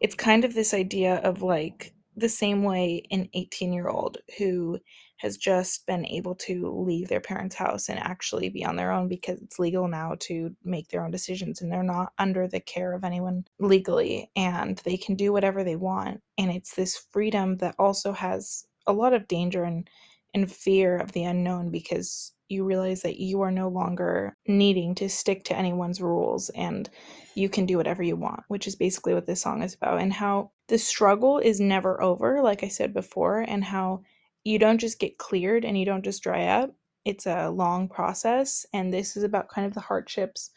[0.00, 4.78] it's kind of this idea of like the same way an 18 year old who
[5.18, 9.08] has just been able to leave their parents' house and actually be on their own
[9.08, 12.92] because it's legal now to make their own decisions and they're not under the care
[12.92, 16.20] of anyone legally and they can do whatever they want.
[16.38, 19.88] And it's this freedom that also has a lot of danger and,
[20.34, 25.08] and fear of the unknown because you realize that you are no longer needing to
[25.08, 26.88] stick to anyone's rules and
[27.34, 30.12] you can do whatever you want, which is basically what this song is about, and
[30.12, 34.02] how the struggle is never over, like I said before, and how
[34.44, 36.74] you don't just get cleared and you don't just dry up.
[37.04, 40.50] It's a long process, and this is about kind of the hardships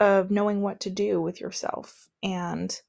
[0.00, 2.80] of knowing what to do with yourself and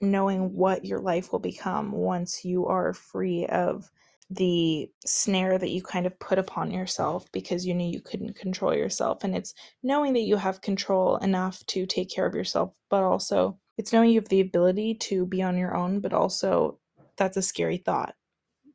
[0.00, 3.90] knowing what your life will become once you are free of
[4.30, 8.74] the snare that you kind of put upon yourself because you knew you couldn't control
[8.74, 9.22] yourself.
[9.22, 13.58] And it's knowing that you have control enough to take care of yourself, but also
[13.78, 16.78] it's knowing you have the ability to be on your own, but also
[17.16, 18.14] that's a scary thought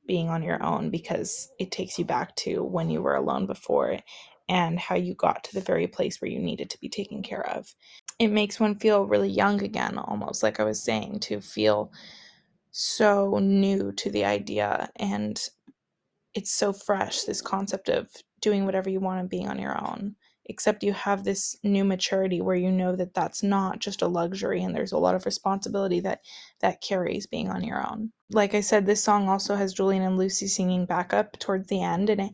[0.07, 3.99] being on your own because it takes you back to when you were alone before
[4.49, 7.45] and how you got to the very place where you needed to be taken care
[7.47, 7.73] of.
[8.19, 11.91] It makes one feel really young again, almost like I was saying, to feel
[12.71, 15.49] so new to the idea and
[16.33, 18.09] it's so fresh this concept of
[18.39, 20.15] doing whatever you want and being on your own
[20.45, 24.63] except you have this new maturity where you know that that's not just a luxury
[24.63, 26.19] and there's a lot of responsibility that
[26.59, 28.11] that carries being on your own.
[28.31, 32.09] Like i said this song also has Julien and lucy singing backup towards the end
[32.09, 32.31] and it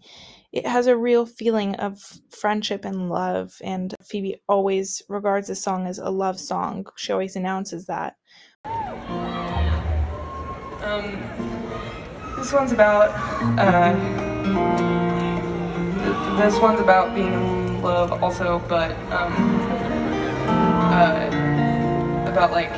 [0.53, 5.85] it has a real feeling of friendship and love and phoebe always regards the song
[5.85, 6.85] as a love song.
[6.95, 8.15] She always announces that
[10.87, 13.09] um, this one's about,
[13.59, 13.93] uh,
[16.37, 19.33] this one's about being in love also, but, um,
[20.93, 22.71] uh, about like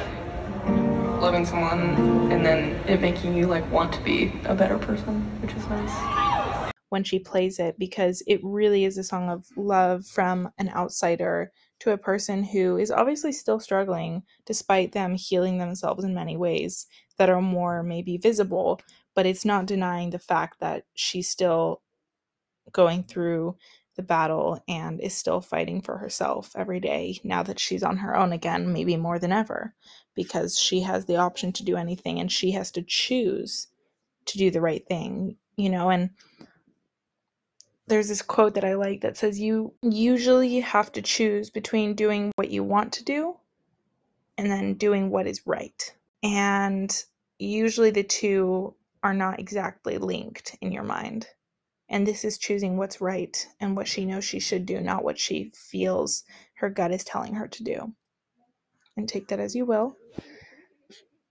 [1.21, 5.53] loving someone and then it making you like want to be a better person, which
[5.53, 6.73] is nice.
[6.89, 11.51] When she plays it, because it really is a song of love from an outsider
[11.79, 16.87] to a person who is obviously still struggling despite them healing themselves in many ways
[17.17, 18.81] that are more maybe visible,
[19.15, 21.81] but it's not denying the fact that she's still
[22.71, 23.55] going through
[23.95, 28.15] the battle and is still fighting for herself every day now that she's on her
[28.15, 29.73] own again, maybe more than ever,
[30.15, 33.67] because she has the option to do anything and she has to choose
[34.25, 36.11] to do the right thing, you know, and
[37.89, 42.31] there's this quote that I like that says you usually have to choose between doing
[42.35, 43.35] what you want to do
[44.37, 45.93] and then doing what is right.
[46.23, 46.95] And
[47.39, 51.27] usually the two are not exactly linked in your mind.
[51.89, 55.17] And this is choosing what's right and what she knows she should do, not what
[55.17, 56.23] she feels
[56.55, 57.93] her gut is telling her to do.
[58.95, 59.97] And take that as you will.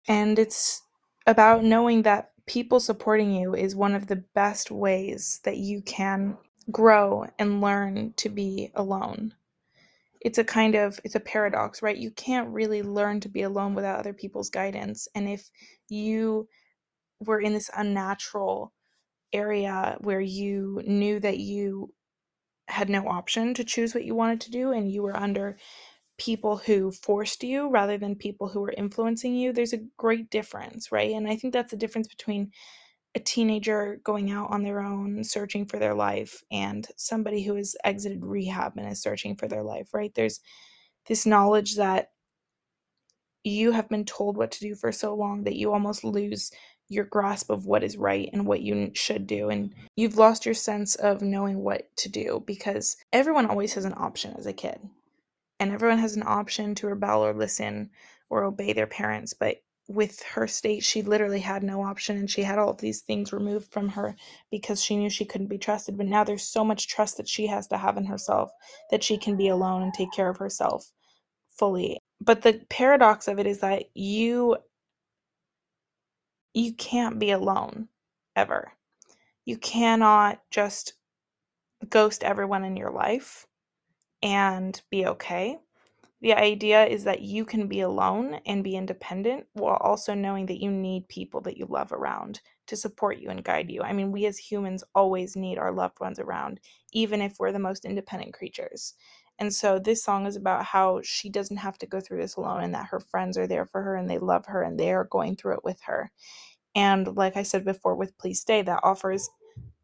[0.08, 0.82] And it's
[1.26, 6.36] about knowing that people supporting you is one of the best ways that you can
[6.70, 9.34] grow and learn to be alone.
[10.20, 11.96] It's a kind of it's a paradox right?
[11.96, 15.08] You can't really learn to be alone without other people's guidance.
[15.14, 15.50] And if
[15.88, 16.48] you
[17.20, 18.72] were in this unnatural
[19.32, 21.92] area where you knew that you
[22.68, 25.58] had no option to choose what you wanted to do and you were under
[26.18, 30.92] people who forced you rather than people who were influencing you there's a great difference
[30.92, 31.12] right?
[31.12, 32.52] And i think that's the difference between
[33.14, 37.74] a teenager going out on their own searching for their life and somebody who has
[37.84, 40.12] exited rehab and is searching for their life, right?
[40.14, 40.40] There's
[41.06, 42.10] this knowledge that
[43.44, 46.50] you have been told what to do for so long that you almost lose
[46.88, 49.50] your grasp of what is right and what you should do.
[49.50, 53.94] And you've lost your sense of knowing what to do because everyone always has an
[53.96, 54.78] option as a kid.
[55.60, 57.90] And everyone has an option to rebel or listen
[58.30, 59.34] or obey their parents.
[59.34, 59.56] But
[59.88, 63.32] with her state, she literally had no option and she had all of these things
[63.32, 64.14] removed from her
[64.50, 65.96] because she knew she couldn't be trusted.
[65.96, 68.50] But now there's so much trust that she has to have in herself
[68.90, 70.92] that she can be alone and take care of herself
[71.50, 71.98] fully.
[72.20, 74.56] But the paradox of it is that you
[76.54, 77.88] you can't be alone
[78.36, 78.72] ever.
[79.44, 80.94] You cannot just
[81.88, 83.46] ghost everyone in your life
[84.22, 85.58] and be okay
[86.20, 90.60] the idea is that you can be alone and be independent while also knowing that
[90.60, 93.82] you need people that you love around to support you and guide you.
[93.82, 96.58] I mean, we as humans always need our loved ones around,
[96.92, 98.94] even if we're the most independent creatures.
[99.38, 102.64] And so this song is about how she doesn't have to go through this alone
[102.64, 105.04] and that her friends are there for her and they love her and they are
[105.04, 106.10] going through it with her.
[106.74, 109.30] And like I said before with Please Stay, that offers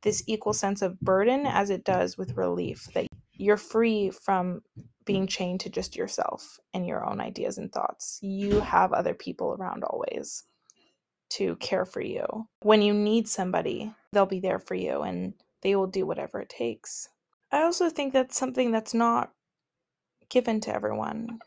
[0.03, 3.07] this equal sense of burden as it does with relief that
[3.37, 4.63] you're free from
[5.05, 8.19] being chained to just yourself and your own ideas and thoughts.
[8.23, 10.45] You have other people around always
[11.31, 12.25] to care for you.
[12.61, 16.49] When you need somebody, they'll be there for you and they will do whatever it
[16.49, 17.09] takes.
[17.51, 19.33] I also think that's something that's not
[20.29, 21.41] given to everyone.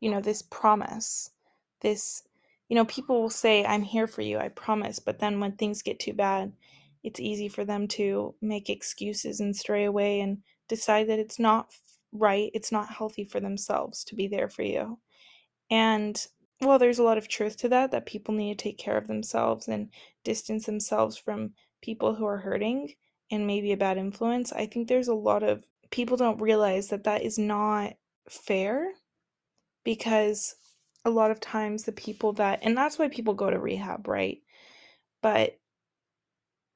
[0.00, 1.30] You know, this promise,
[1.80, 2.22] this,
[2.68, 4.98] you know, people will say, I'm here for you, I promise.
[4.98, 6.52] But then when things get too bad,
[7.02, 10.38] it's easy for them to make excuses and stray away and
[10.68, 11.70] decide that it's not
[12.12, 14.98] right, it's not healthy for themselves to be there for you.
[15.70, 16.24] And
[16.60, 19.06] well, there's a lot of truth to that, that people need to take care of
[19.06, 19.90] themselves and
[20.24, 21.52] distance themselves from
[21.82, 22.94] people who are hurting
[23.30, 24.52] and maybe a bad influence.
[24.52, 27.94] I think there's a lot of people don't realize that that is not
[28.28, 28.92] fair
[29.84, 30.54] because
[31.04, 34.38] a lot of times the people that, and that's why people go to rehab, right?
[35.22, 35.58] But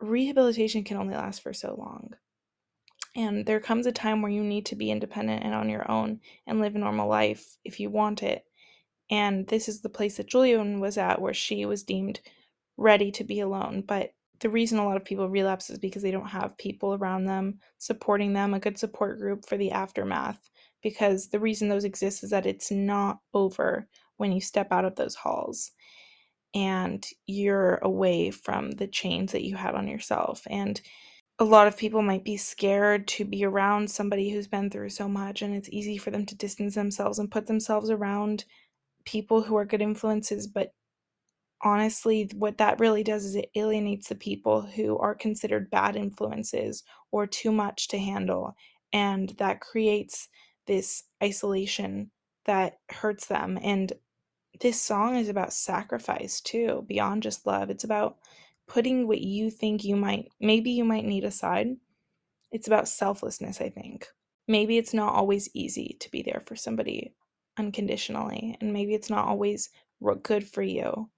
[0.01, 2.13] rehabilitation can only last for so long.
[3.19, 6.21] And there comes a time where you need to be independent and on your own
[6.47, 8.45] and live a normal life if you want it.
[9.11, 12.21] And this is the place that Julien was at where she was deemed
[12.77, 13.83] ready to be alone.
[13.85, 17.25] But the reason a lot of people relapse is because they don't have people around
[17.25, 20.49] them supporting them, a good support group for the aftermath.
[20.81, 24.95] Because the reason those exist is that it's not over when you step out of
[24.95, 25.73] those halls
[26.55, 30.43] and you're away from the chains that you had on yourself.
[30.49, 30.81] And
[31.39, 35.09] a lot of people might be scared to be around somebody who's been through so
[35.09, 38.45] much, and it's easy for them to distance themselves and put themselves around
[39.05, 40.73] people who are good influences, but
[41.63, 46.85] honestly, what that really does is it alienates the people who are considered bad influences
[47.11, 48.55] or too much to handle.
[48.93, 50.29] And that creates
[50.67, 52.11] this isolation
[52.45, 53.59] that hurts them.
[53.63, 53.93] And
[54.61, 57.71] this song is about sacrifice too, beyond just love.
[57.71, 58.19] It's about
[58.69, 61.69] putting what you think you might, maybe you might need aside.
[62.53, 64.07] It's about selflessness, I think.
[64.47, 67.15] Maybe it's not always easy to be there for somebody
[67.59, 69.71] unconditionally, and maybe it's not always
[70.23, 71.11] good for you.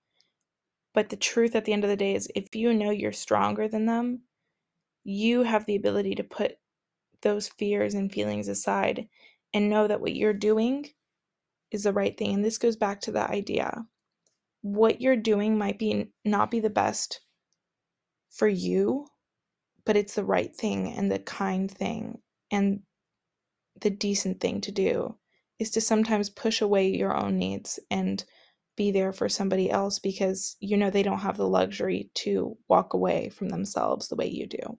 [0.94, 3.68] But the truth at the end of the day is if you know you're stronger
[3.68, 4.22] than them,
[5.04, 6.56] you have the ability to put
[7.22, 9.08] those fears and feelings aside
[9.54, 10.86] and know that what you're doing
[11.70, 12.34] is the right thing.
[12.34, 13.84] And this goes back to the idea
[14.62, 17.20] what you're doing might be not be the best
[18.30, 19.06] for you,
[19.84, 22.18] but it's the right thing and the kind thing
[22.50, 22.80] and
[23.80, 25.16] the decent thing to do
[25.58, 28.24] is to sometimes push away your own needs and
[28.76, 32.94] be there for somebody else because you know they don't have the luxury to walk
[32.94, 34.78] away from themselves the way you do.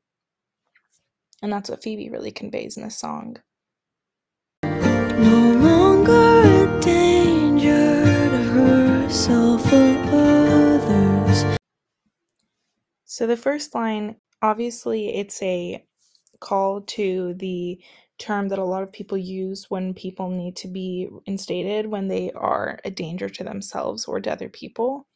[1.43, 3.37] And that's what Phoebe really conveys in this song.
[4.63, 9.90] No longer a danger to herself
[13.11, 15.85] So the first line, obviously, it's a
[16.39, 17.77] call to the
[18.17, 22.31] term that a lot of people use when people need to be instated when they
[22.31, 25.09] are a danger to themselves or to other people.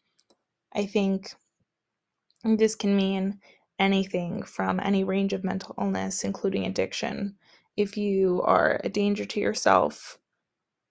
[0.74, 1.36] I think
[2.44, 3.40] this can mean
[3.80, 7.38] anything from any range of mental illness, including addiction.
[7.78, 10.20] If you are a danger to yourself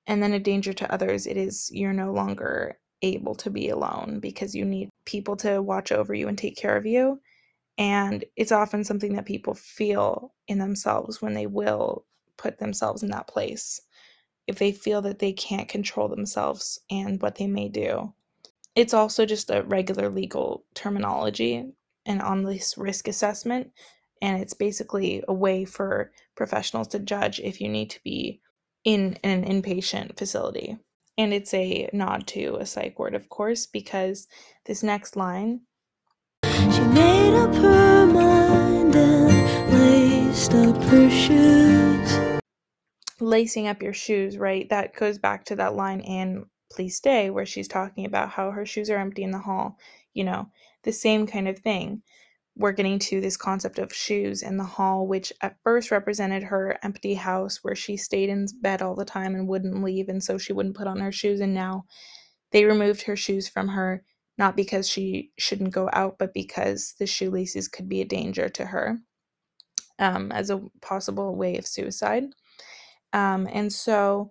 [0.06, 4.20] and then a danger to others, it is you're no longer able to be alone
[4.20, 7.20] because you need people to watch over you and take care of you.
[7.76, 13.10] And it's often something that people feel in themselves when they will put themselves in
[13.10, 13.80] that place.
[14.46, 18.12] If they feel that they can't control themselves and what they may do.
[18.76, 21.72] It's also just a regular legal terminology
[22.06, 23.70] and on this risk assessment.
[24.20, 28.40] And it's basically a way for professionals to judge if you need to be
[28.84, 30.78] in an inpatient facility.
[31.16, 34.26] And it's a nod to a psych ward, of course, because
[34.66, 35.60] this next line
[36.44, 42.40] She made up her mind and laced up her shoes.
[43.20, 44.68] lacing up your shoes, right?
[44.70, 48.66] That goes back to that line in Please Stay, where she's talking about how her
[48.66, 49.78] shoes are empty in the hall.
[50.14, 50.50] You know,
[50.82, 52.02] the same kind of thing.
[52.56, 56.78] We're getting to this concept of shoes in the hall, which at first represented her
[56.82, 60.38] empty house where she stayed in bed all the time and wouldn't leave, and so
[60.38, 61.40] she wouldn't put on her shoes.
[61.40, 61.84] And now
[62.52, 64.04] they removed her shoes from her,
[64.38, 68.66] not because she shouldn't go out, but because the shoelaces could be a danger to
[68.66, 68.98] her
[69.98, 72.24] um, as a possible way of suicide.
[73.12, 74.30] Um, and so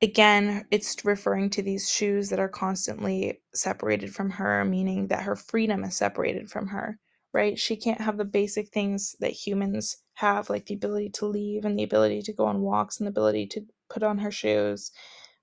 [0.00, 5.36] again, it's referring to these shoes that are constantly separated from her, meaning that her
[5.36, 6.98] freedom is separated from her,
[7.32, 7.58] right?
[7.58, 11.78] She can't have the basic things that humans have, like the ability to leave and
[11.78, 14.92] the ability to go on walks and the ability to put on her shoes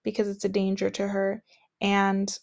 [0.04, 1.44] because it's a danger to her.
[1.82, 2.38] And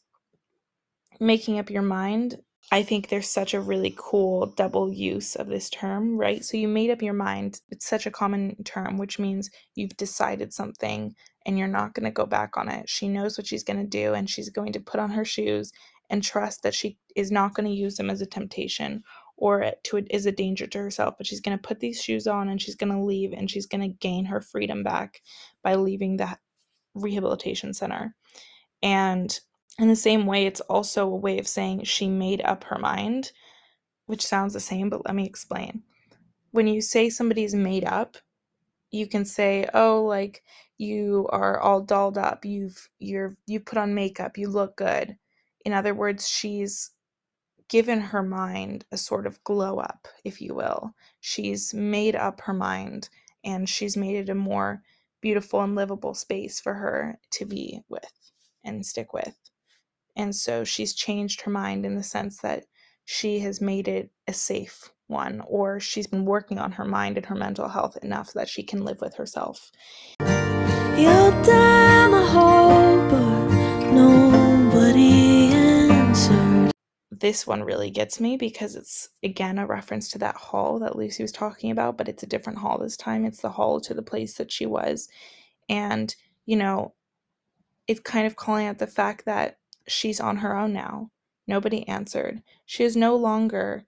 [1.21, 2.37] making up your mind
[2.71, 6.45] I think there's such a really cool double use of this term, right?
[6.45, 7.61] So you made up your mind.
[7.71, 12.11] It's such a common term, which means you've decided something and you're not going to
[12.11, 12.89] go back on it.
[12.89, 15.73] She knows what she's going to do and she's going to put on her shoes
[16.09, 19.03] and trust that she is not going to use them as a temptation
[19.37, 22.49] or to is a danger to herself, but she's going to put these shoes on
[22.49, 25.21] and she's going to leave and she's going to gain her freedom back
[25.63, 26.39] by leaving the
[26.95, 28.15] rehabilitation center.
[28.83, 29.39] And
[29.79, 33.33] in the same way, it's also a way of saying she made up her mind,
[34.07, 35.83] which sounds the same, but let me explain.
[36.53, 38.17] When you say somebody's made up,
[38.93, 40.43] you can say, "Oh, like
[40.79, 42.45] you are all dolled up.
[42.47, 44.39] You've you're you put on makeup.
[44.39, 45.17] You look good."
[45.67, 46.91] In other words, she's
[47.69, 50.95] given her mind a sort of glow up, if you will.
[51.21, 53.11] She's made up her mind
[53.45, 54.83] and she's made it a more
[55.23, 58.13] beautiful and livable space for her to be with
[58.65, 59.37] and stick with.
[60.17, 62.65] And so she's changed her mind in the sense that
[63.05, 67.27] she has made it a safe one, or she's been working on her mind and
[67.27, 69.71] her mental health enough that she can live with herself.
[70.21, 76.71] You're down the hall, but nobody answered.
[77.11, 81.23] This one really gets me because it's again a reference to that hall that Lucy
[81.23, 83.25] was talking about, but it's a different hall this time.
[83.25, 85.09] It's the hall to the place that she was.
[85.69, 86.15] And,
[86.47, 86.95] you know,
[87.89, 91.11] it's kind of calling out the fact that she's on her own now.
[91.47, 92.43] Nobody answered.
[92.65, 93.87] She is no longer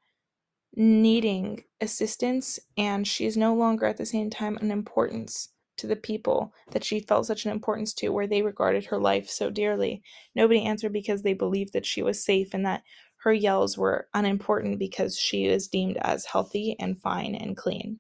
[0.75, 5.97] needing assistance, and she is no longer at the same time an importance to the
[5.97, 10.03] people that she felt such an importance to, where they regarded her life so dearly.
[10.35, 12.83] Nobody answered because they believed that she was safe and that
[13.19, 17.99] her yells were unimportant because she was deemed as healthy and fine and clean.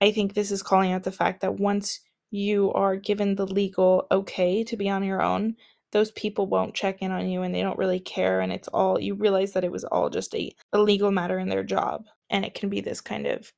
[0.00, 2.00] I think this is calling out the fact that once
[2.30, 5.56] you are given the legal okay to be on your own,
[5.94, 9.00] those people won't check in on you and they don't really care and it's all
[9.00, 12.44] you realize that it was all just a, a legal matter in their job and
[12.44, 13.52] it can be this kind of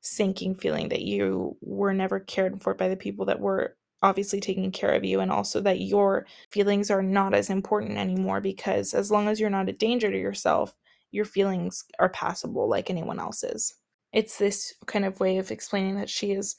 [0.00, 4.72] sinking feeling that you were never cared for by the people that were obviously taking
[4.72, 9.12] care of you and also that your feelings are not as important anymore because as
[9.12, 10.74] long as you're not a danger to yourself
[11.12, 13.74] your feelings are passable like anyone else's.
[14.12, 16.56] It's this kind of way of explaining that she is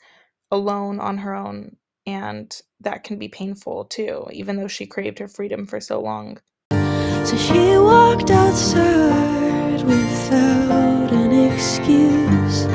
[0.52, 1.76] alone on her own
[2.06, 6.40] and that can be painful too, even though she craved her freedom for so long.
[6.72, 12.68] So she walked outside without an excuse.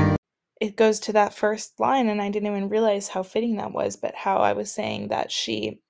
[0.61, 3.97] It goes to that first line, and I didn't even realize how fitting that was,
[3.97, 5.81] but how I was saying that she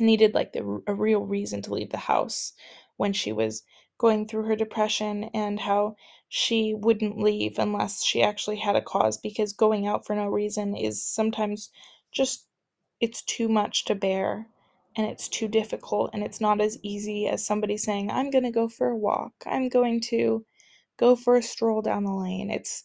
[0.00, 2.52] needed like the, a real reason to leave the house
[2.96, 3.62] when she was
[3.98, 5.96] going through her depression and how
[6.28, 10.76] she wouldn't leave unless she actually had a cause because going out for no reason
[10.76, 11.70] is sometimes
[12.14, 12.46] just
[13.00, 14.48] it's too much to bear
[14.96, 18.52] and it's too difficult and it's not as easy as somebody saying i'm going to
[18.52, 19.32] go for a walk.
[19.46, 20.44] I'm going to
[20.98, 22.50] go for a stroll down the lane.
[22.50, 22.84] It's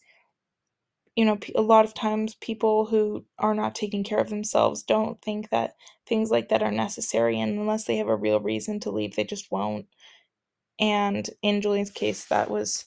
[1.16, 5.20] you know a lot of times people who are not taking care of themselves don't
[5.22, 5.74] think that
[6.06, 9.24] things like that are necessary and unless they have a real reason to leave they
[9.24, 9.86] just won't.
[10.80, 12.86] And in Julien's case that was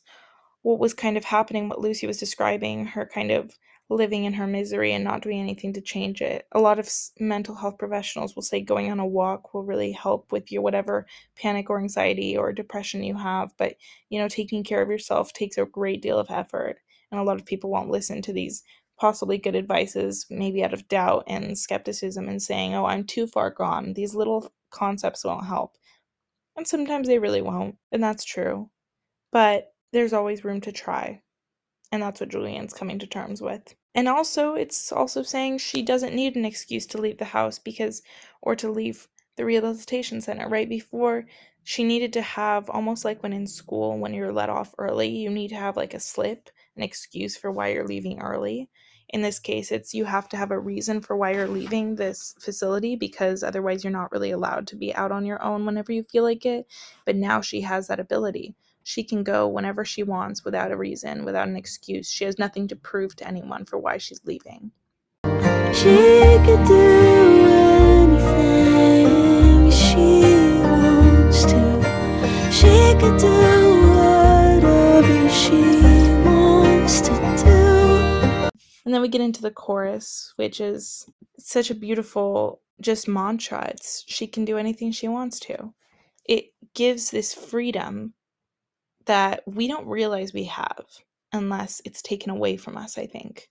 [0.64, 3.52] what was kind of happening what Lucy was describing her kind of
[3.90, 6.48] living in her misery and not doing anything to change it.
[6.54, 10.32] A lot of mental health professionals will say going on a walk will really help
[10.32, 11.06] with your whatever
[11.36, 13.76] panic or anxiety or depression you have, but
[14.10, 16.80] you know, taking care of yourself takes a great deal of effort.
[17.12, 18.64] And a lot of people won't listen to these
[19.00, 23.50] possibly good advices, maybe out of doubt and skepticism, and saying, Oh, I'm too far
[23.50, 23.94] gone.
[23.94, 25.76] These little concepts won't help.
[26.56, 28.70] And sometimes they really won't, and that's true.
[29.32, 31.22] But there's always room to try.
[31.94, 33.76] And that's what Julien's coming to terms with.
[33.94, 38.02] And also, it's also saying she doesn't need an excuse to leave the house because,
[38.42, 40.50] or to leave the rehabilitation center.
[40.50, 41.28] Right before,
[41.64, 45.30] she needed to have almost like when in school, when you're let off early, you
[45.30, 48.72] need to have like a slip, an excuse for why you're leaving early.
[49.10, 52.34] In this case, it's you have to have a reason for why you're leaving this
[52.40, 56.02] facility because otherwise, you're not really allowed to be out on your own whenever you
[56.02, 56.66] feel like it.
[57.06, 58.56] But now she has that ability.
[58.84, 62.12] She can go whenever she wants without a reason, without an excuse.
[62.12, 64.72] She has nothing to prove to anyone for why she's leaving.
[65.74, 67.46] She could do
[68.26, 70.22] anything she
[70.62, 71.82] wants to.
[72.52, 75.62] She could do whatever she
[76.26, 77.10] wants to
[77.44, 78.50] do.
[78.86, 81.08] And then we get into the chorus, which is
[81.40, 83.70] such a beautiful just mantra.
[83.70, 85.74] It's she can do anything she wants to.
[86.26, 88.14] It gives this freedom
[89.06, 90.86] that we don't realize we have
[91.32, 93.50] unless it's taken away from us, I think.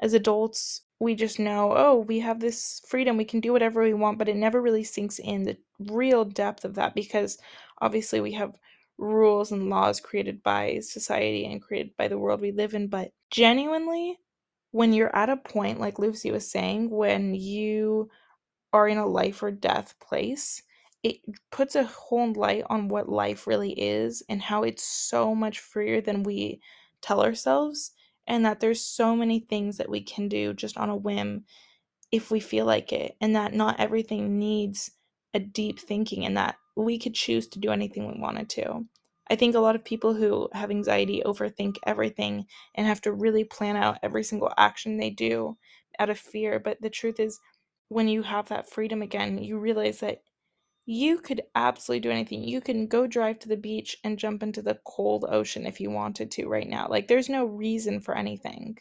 [0.00, 3.94] As adults, we just know, oh, we have this freedom, we can do whatever we
[3.94, 7.38] want, but it never really sinks in the real depth of that because
[7.80, 8.54] obviously we have
[8.98, 12.88] rules and laws created by society and created by the world we live in.
[12.88, 14.18] But genuinely,
[14.70, 18.10] when you're at a point, like Lucy was saying, when you
[18.72, 20.62] are in a life or death place,
[21.04, 21.18] it
[21.52, 26.00] puts a whole light on what life really is and how it's so much freer
[26.00, 26.60] than we
[27.02, 27.92] tell ourselves
[28.26, 31.44] and that there's so many things that we can do just on a whim
[32.10, 34.92] if we feel like it and that not everything needs
[35.34, 38.86] a deep thinking and that we could choose to do anything we wanted to.
[39.28, 43.44] I think a lot of people who have anxiety overthink everything and have to really
[43.44, 45.58] plan out every single action they do
[45.98, 46.58] out of fear.
[46.58, 47.38] But the truth is,
[47.88, 50.22] when you have that freedom again, you realize that
[50.86, 52.44] you could absolutely do anything.
[52.44, 55.90] You can go drive to the beach and jump into the cold ocean if you
[55.90, 56.88] wanted to right now.
[56.88, 58.78] Like, there's no reason for anything.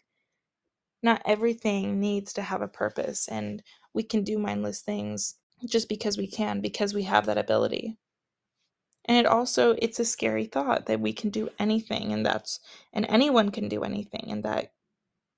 [1.03, 3.61] Not everything needs to have a purpose, and
[3.93, 5.35] we can do mindless things
[5.67, 7.97] just because we can, because we have that ability.
[9.05, 12.59] And it also it's a scary thought that we can do anything and that's
[12.91, 14.73] and anyone can do anything and that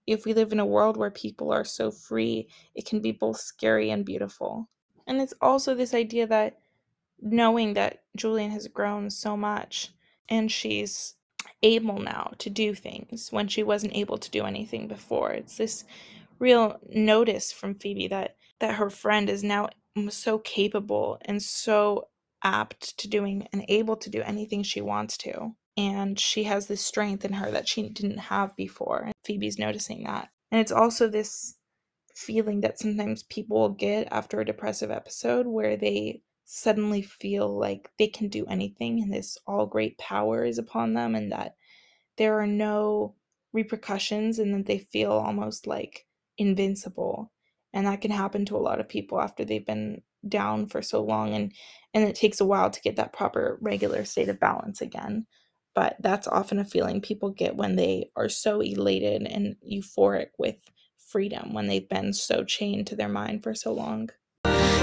[0.08, 3.38] if we live in a world where people are so free, it can be both
[3.40, 4.70] scary and beautiful.
[5.08, 6.60] And it's also this idea that
[7.22, 9.92] knowing that Julien has grown so much
[10.28, 11.16] and she's
[11.64, 15.32] able now to do things when she wasn't able to do anything before.
[15.32, 15.84] It's this
[16.40, 19.70] real notice from Phoebe that that her friend is now
[20.10, 22.08] so capable and so
[22.44, 25.56] apt to doing and able to do anything she wants to.
[25.78, 29.04] And she has this strength in her that she didn't have before.
[29.06, 30.30] And Phoebe's noticing that.
[30.52, 31.56] And it's also this
[32.16, 38.08] feeling that sometimes people get after a depressive episode where they suddenly feel like they
[38.08, 41.56] can do anything and this all great power is upon them and that
[42.18, 43.16] there are no
[43.52, 46.06] repercussions and that they feel almost like
[46.38, 47.32] invincible.
[47.74, 51.04] And that can happen to a lot of people after they've been down for so
[51.04, 51.52] long and
[51.94, 55.26] and it takes a while to get that proper regular state of balance again.
[55.74, 60.56] But that's often a feeling people get when they are so elated and euphoric with
[61.06, 64.10] freedom when they've been so chained to their mind for so long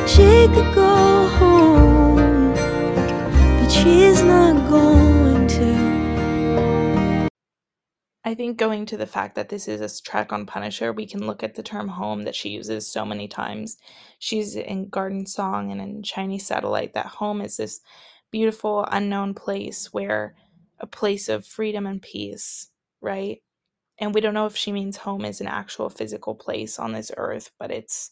[0.07, 2.55] She could go home,
[3.47, 5.93] but she's not going to.
[8.25, 11.27] I think going to the fact that this is a track on Punisher, we can
[11.27, 13.79] look at the term home that she uses so many times.
[14.21, 17.81] She's in Garden Song and in Chinese Satellite that home is this
[18.31, 20.37] beautiful unknown place where
[20.81, 22.69] a place of freedom and peace,
[23.03, 23.43] right?
[23.99, 27.13] And we don't know if she means home is an actual physical place on this
[27.17, 28.11] earth, but it's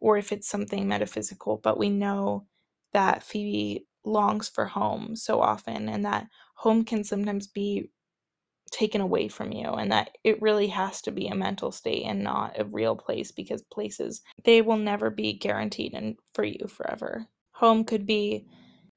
[0.00, 2.46] or if it's something metaphysical, but we know
[2.92, 7.90] that Phoebe longs for home so often and that home can sometimes be
[8.70, 12.22] taken away from you and that it really has to be a mental state and
[12.22, 17.26] not a real place because places they will never be guaranteed and for you forever.
[17.52, 18.46] Home could be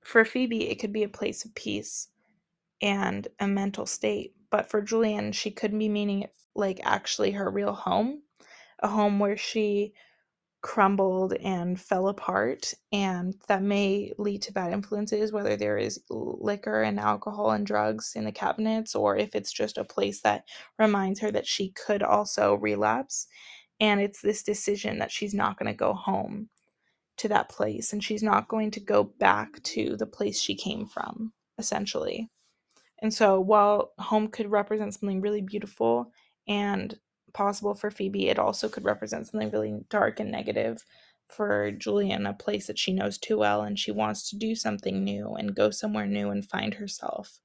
[0.02, 2.10] for Phoebe it could be a place of peace
[2.82, 7.50] and a mental state, but for Julien she could be meaning it like actually her
[7.50, 8.24] real home,
[8.82, 9.94] a home where she
[10.62, 16.84] crumbled and fell apart and that may lead to bad influences whether there is liquor
[16.84, 20.46] and alcohol and drugs in the cabinets or if it's just a place that
[20.80, 23.28] reminds her that she could also relapse
[23.80, 26.50] and it's this decision that she's not going to go home
[27.18, 30.86] to that place and she's not going to go back to the place she came
[30.88, 32.30] from essentially
[33.02, 36.12] and so while home could represent something really beautiful
[36.48, 36.98] and
[37.34, 40.84] possible for Phoebe, it also could represent something really dark and negative
[41.28, 45.04] for Julien, a place that she knows too well and she wants to do something
[45.04, 47.40] new and go somewhere new and find herself.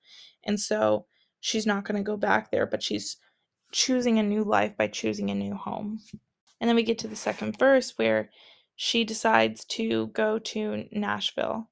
[0.44, 1.06] And so
[1.40, 3.16] she's not going to go back there, but she's
[3.72, 6.00] choosing a new life by choosing a new home.
[6.60, 8.30] And then we get to the second verse where
[8.74, 11.68] she decides to go to Nashville.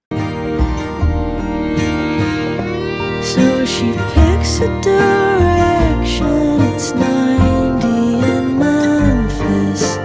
[3.65, 6.61] So she picks a direction.
[6.75, 7.89] It's 90
[8.29, 9.99] in Memphis.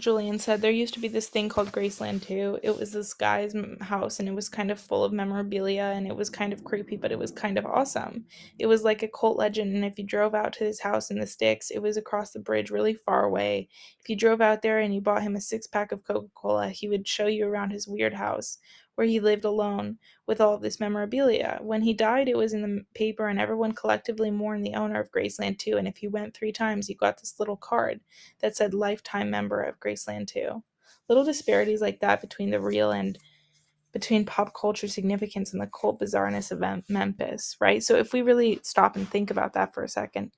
[0.00, 2.58] Julien said there used to be this thing called Graceland too.
[2.64, 6.16] It was this guy's house and it was kind of full of memorabilia and it
[6.16, 8.24] was kind of creepy, but it was kind of awesome.
[8.58, 9.76] It was like a cult legend.
[9.76, 12.40] And if you drove out to his house in the sticks, it was across the
[12.40, 13.68] bridge really far away.
[14.00, 16.70] If you drove out there and you bought him a six pack of Coca Cola,
[16.70, 18.58] he would show you around his weird house
[18.98, 19.96] where he lived alone
[20.26, 21.60] with all of this memorabilia.
[21.62, 25.12] When he died, it was in the paper, and everyone collectively mourned the owner of
[25.12, 25.76] Graceland too.
[25.76, 28.00] And if you went three times, you got this little card
[28.40, 30.64] that said lifetime member of Graceland too.
[31.08, 33.20] little disparities like that between the real and
[33.92, 37.84] between pop culture significance and the cult bizarreness of Mem- Memphis, right?
[37.84, 40.32] So if we really stop and think about that for a second,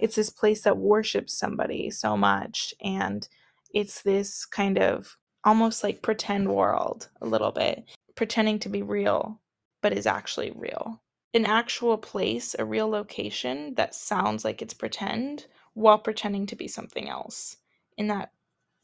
[0.00, 3.28] it's this place that worships somebody so much and
[3.72, 7.84] it's this kind of almost like pretend world a little bit,
[8.20, 9.40] pretending to be real
[9.80, 11.00] but is actually real.
[11.32, 16.68] An actual place, a real location that sounds like it's pretend while pretending to be
[16.68, 17.56] something else
[17.96, 18.32] in that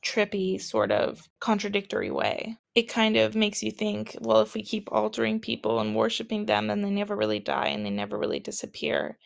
[0.02, 2.56] trippy sort of contradictory way.
[2.74, 6.68] It kind of makes you think, well, if we keep altering people and worshiping them,
[6.68, 9.18] then they never really die and they never really disappear.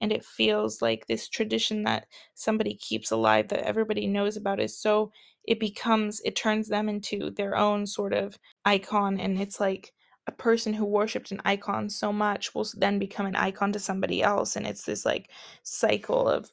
[0.00, 4.78] And it feels like this tradition that somebody keeps alive that everybody knows about is
[4.78, 5.10] so,
[5.46, 9.20] it becomes, it turns them into their own sort of icon.
[9.20, 9.92] And it's like
[10.26, 14.22] a person who worshipped an icon so much will then become an icon to somebody
[14.22, 14.56] else.
[14.56, 15.30] And it's this like
[15.62, 16.50] cycle of,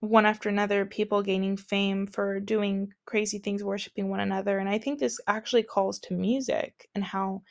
[0.00, 4.78] one after another people gaining fame for doing crazy things worshiping one another and i
[4.78, 7.42] think this actually calls to music and how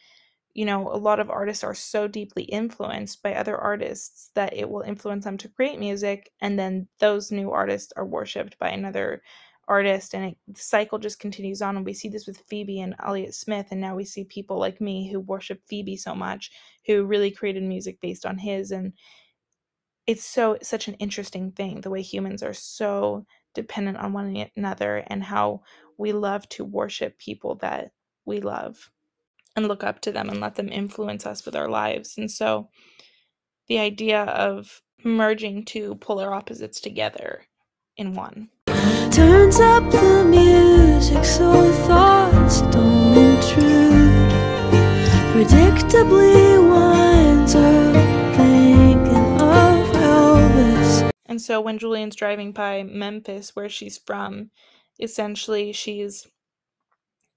[0.53, 4.69] you know a lot of artists are so deeply influenced by other artists that it
[4.69, 9.21] will influence them to create music and then those new artists are worshipped by another
[9.67, 12.95] artist and it, the cycle just continues on and we see this with phoebe and
[13.05, 16.51] elliott smith and now we see people like me who worship phoebe so much
[16.85, 18.93] who really created music based on his and
[20.05, 25.03] it's so such an interesting thing the way humans are so dependent on one another
[25.07, 25.61] and how
[25.97, 27.91] we love to worship people that
[28.25, 28.89] we love
[29.55, 32.69] and look up to them and let them influence us with our lives and so
[33.67, 37.43] the idea of merging two polar opposites together
[37.97, 38.49] in one
[39.17, 44.31] Turns up the music so thoughts don't intrude.
[45.33, 47.95] Predictably winds up
[48.35, 51.09] thinking of Elvis.
[51.25, 54.51] And so when Julien's driving by Memphis, where she's from,
[54.99, 56.27] essentially she's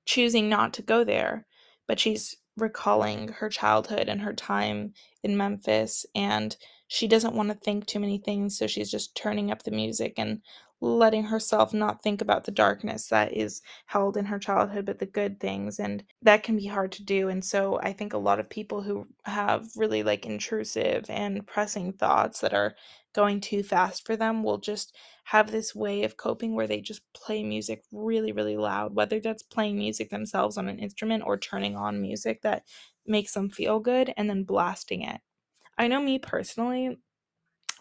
[0.05, 1.47] choosing not to go there,
[1.89, 6.05] but she's recalling her childhood and her time in Memphis.
[6.15, 6.59] And
[6.93, 8.59] she doesn't want to think too many things.
[8.59, 10.43] So she's just turning up the music and
[10.81, 15.07] letting herself not think about the darkness that is held in her childhood, but the
[15.07, 15.79] good things.
[15.79, 17.29] And that can be hard to do.
[17.29, 21.93] And so I think a lot of people who have really like intrusive and pressing
[21.93, 22.75] thoughts that are
[23.13, 27.03] going too fast for them will just have this way of coping where they just
[27.13, 31.77] play music really, really loud, whether that's playing music themselves on an instrument or turning
[31.77, 32.65] on music that
[33.07, 35.21] makes them feel good and then blasting it.
[35.81, 36.99] I know me personally,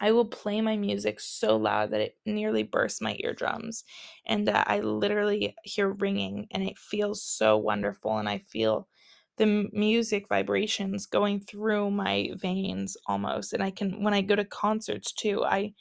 [0.00, 3.84] I will play my music so loud that it nearly bursts my eardrums
[4.26, 8.88] and that I literally hear ringing and it feels so wonderful and I feel
[9.36, 14.44] the music vibrations going through my veins almost and I can when I go to
[14.44, 15.74] concerts too I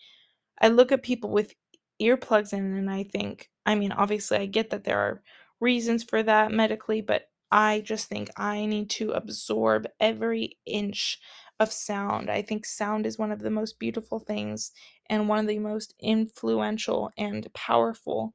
[0.62, 1.54] I look at people with
[2.02, 5.24] earplugs in and I think I mean obviously I get that there are
[5.60, 11.20] reasons for that medically but I just think I need to absorb every inch
[11.60, 12.30] of sound.
[12.30, 14.72] I think sound is one of the most beautiful things
[15.10, 18.34] and one of the most influential and powerful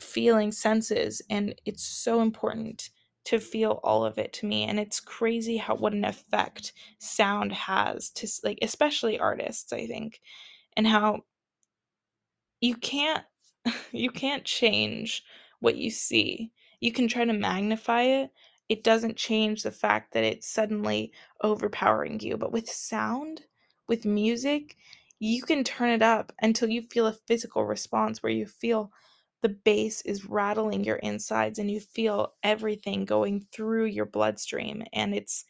[0.00, 2.90] feeling senses and it's so important
[3.24, 7.52] to feel all of it to me and it's crazy how what an effect sound
[7.52, 10.20] has to like especially artists I think
[10.76, 11.20] and how
[12.62, 13.24] you can't
[13.92, 15.24] you can't change
[15.60, 16.52] what you see.
[16.80, 18.30] You can try to magnify it,
[18.68, 21.12] it doesn't change the fact that it's suddenly
[21.42, 22.36] overpowering you.
[22.36, 23.42] But with sound,
[23.88, 24.76] with music,
[25.18, 28.92] you can turn it up until you feel a physical response where you feel
[29.42, 35.14] the bass is rattling your insides and you feel everything going through your bloodstream and
[35.14, 35.44] it's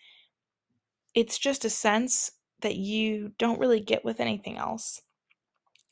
[1.14, 2.30] it's just a sense
[2.60, 5.00] that you don't really get with anything else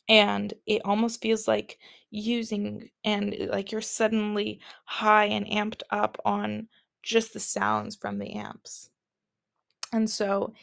[0.08, 1.78] and it almost feels like
[2.10, 6.68] using and like you're suddenly high and amped up on
[7.02, 8.90] just the sounds from the amps.
[9.92, 10.54] And so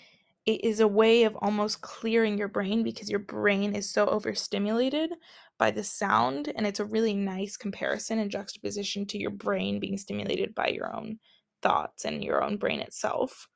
[0.45, 5.13] it is a way of almost clearing your brain because your brain is so overstimulated
[5.57, 6.51] by the sound.
[6.55, 10.95] And it's a really nice comparison and juxtaposition to your brain being stimulated by your
[10.95, 11.19] own
[11.61, 13.47] thoughts and your own brain itself.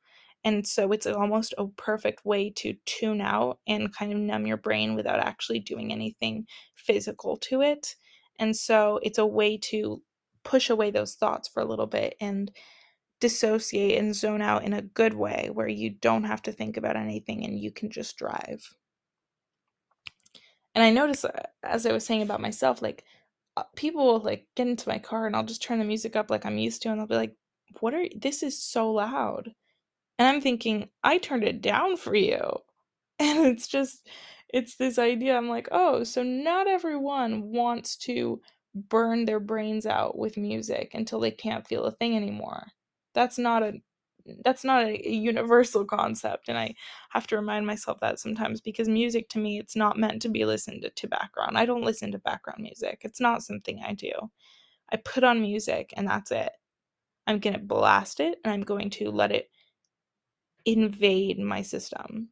[0.44, 4.58] And so it's almost a perfect way to tune out and kind of numb your
[4.58, 6.46] brain without actually doing anything
[6.76, 7.96] physical to it.
[8.40, 10.02] And so it's a way to
[10.44, 12.52] push away those thoughts for a little bit and
[13.24, 16.98] dissociate and zone out in a good way where you don't have to think about
[16.98, 18.76] anything and you can just drive.
[20.76, 21.32] And I notice uh,
[21.64, 23.06] as I was saying about myself, like
[23.56, 26.30] uh, people will like get into my car and I'll just turn the music up
[26.30, 27.34] like I'm used to and they'll be like,
[27.80, 29.54] "What are this is so loud."
[30.20, 32.42] And I'm thinking, "I turned it down for you."
[33.20, 34.08] And it's just
[34.50, 38.42] it's this idea I'm like, "Oh, so not everyone wants to
[38.76, 42.68] burn their brains out with music until they can't feel a thing anymore.
[43.14, 43.74] That's not a
[44.46, 46.76] that's not a, universal concept and I
[47.10, 50.46] have to remind myself that sometimes because music to me it's not meant to be
[50.46, 51.58] listened to, to background.
[51.58, 53.02] I don't listen to background music.
[53.04, 54.14] It's not something I do.
[54.92, 56.52] I put on music and that's it.
[57.28, 59.50] I'm going to blast it and I'm going to let it
[60.66, 62.30] invade my system.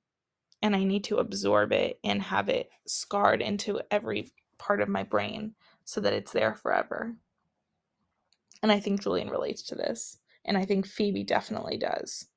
[0.61, 5.03] And I need to absorb it and have it scarred into every part of my
[5.03, 5.55] brain
[5.85, 7.15] so that it's there forever.
[8.61, 10.19] And I think Julien relates to this.
[10.45, 12.27] And I think Phoebe definitely does.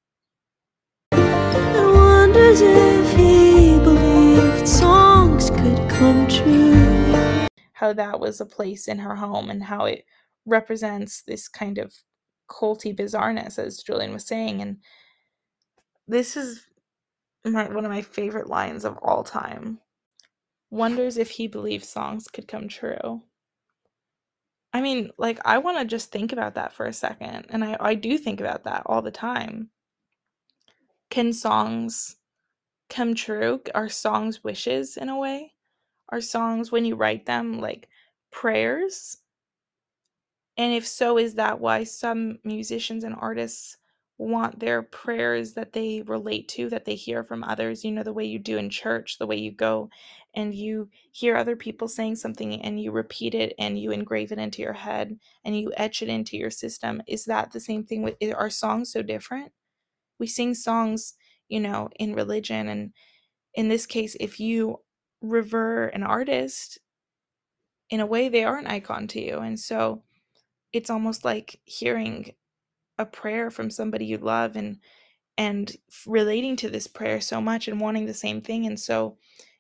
[1.13, 7.47] And wonders if he believed songs could come true.
[7.73, 10.05] How that was a place in her home and how it
[10.47, 11.95] represents this kind of
[12.51, 14.61] culty bizarreness, as Julien was saying.
[14.61, 14.79] And
[16.07, 16.67] this is
[17.45, 19.79] my, one of my favorite lines of all time.
[20.71, 23.23] Wonders if he believed songs could come true.
[24.75, 27.47] I mean, like, I want to just think about that for a second.
[27.51, 29.71] And I, I do think about that all the time.
[31.11, 32.17] Can songs
[32.91, 33.63] come true?
[33.73, 35.53] Are songs wishes in a way?
[36.09, 37.89] Are songs, when you write them, like
[38.33, 39.19] prayers?
[40.57, 43.77] And if so, is that why some musicians and artists
[44.17, 48.13] want their prayers that they relate to, that they hear from others, you know, the
[48.13, 49.91] way you do in church, the way you go
[50.35, 54.39] and you hear other people saying something and you repeat it and you engrave it
[54.39, 57.03] into your head and you etch it into your system.
[57.07, 59.53] Is that the same thing with are songs so different?
[60.19, 61.15] We sing songs,
[61.49, 62.93] you know, in religion and
[63.55, 64.81] in this case if you
[65.21, 66.79] revere an artist
[67.91, 70.03] in a way they are an icon to you and so
[70.73, 72.33] it's almost like hearing
[72.99, 74.79] a prayer from somebody you love and
[75.37, 75.77] and
[76.07, 79.17] relating to this prayer so much and wanting the same thing and so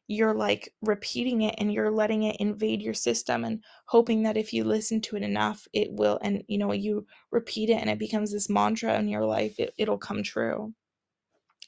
[0.07, 4.53] you're like repeating it and you're letting it invade your system and hoping that if
[4.53, 7.99] you listen to it enough it will and you know you repeat it and it
[7.99, 10.75] becomes this mantra in your life it, it'll come true.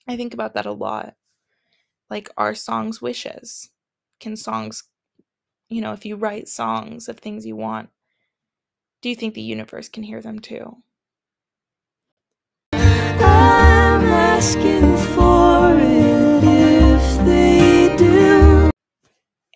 [0.06, 1.14] I think about that a lot.
[2.08, 3.70] Like are songs wishes
[4.20, 4.84] can songs
[5.68, 7.90] you know if you write songs of things you want
[9.02, 10.82] do you think the universe can hear them too
[14.36, 18.70] asking for it if they do.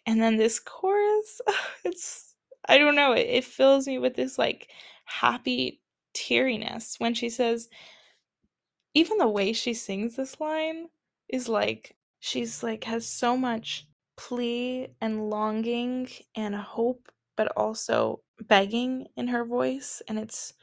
[0.07, 1.43] and then this chorus
[1.85, 2.35] it's
[2.67, 4.71] i don't know it, it fills me with this like
[5.05, 5.83] happy
[6.15, 7.69] teariness when she says
[8.95, 10.87] even the way she sings this line
[11.29, 13.87] is like she's like has so much
[14.17, 20.55] plea and longing and hope but also begging in her voice and it's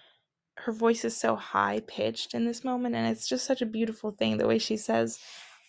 [0.59, 4.11] her voice is so high pitched in this moment and it's just such a beautiful
[4.11, 5.19] thing the way she says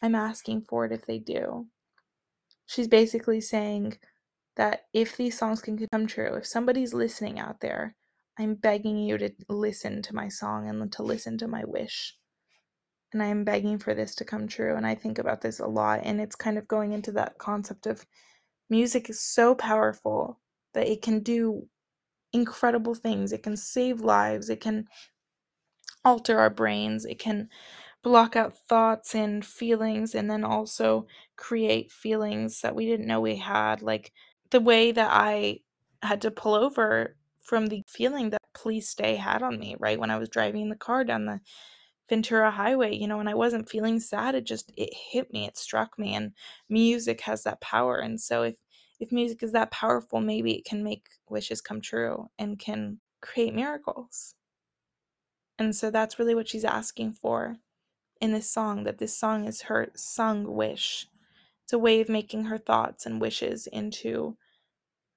[0.03, 1.67] i'm asking for it if they do.
[2.67, 3.97] She's basically saying
[4.57, 7.95] that if these songs can come true if somebody's listening out there
[8.39, 12.15] i'm begging you to listen to my song and to listen to my wish.
[13.13, 15.67] And i am begging for this to come true and i think about this a
[15.67, 18.05] lot and it's kind of going into that concept of
[18.71, 20.39] music is so powerful
[20.75, 21.67] that it can do
[22.33, 23.33] incredible things.
[23.33, 24.51] It can save lives.
[24.51, 24.87] It can
[26.05, 27.05] alter our brains.
[27.05, 27.49] It can
[28.03, 31.07] block out thoughts and feelings and then also
[31.37, 33.83] create feelings that we didn't know we had.
[33.83, 34.13] Like
[34.51, 35.61] the way that I
[36.03, 39.99] had to pull over from the feeling that please stay had on me, right?
[40.01, 41.41] When I was driving the car down the
[42.09, 44.35] Ventura Highway, you know, and I wasn't feeling sad.
[44.35, 46.33] It just it hit me, it struck me, and
[46.69, 47.99] music has that power.
[47.99, 48.55] And so if
[49.01, 53.55] if music is that powerful, maybe it can make wishes come true and can create
[53.55, 54.35] miracles.
[55.59, 57.57] And so that's really what she's asking for
[58.21, 61.07] in this song that this song is her sung wish.
[61.65, 64.37] It's a way of making her thoughts and wishes into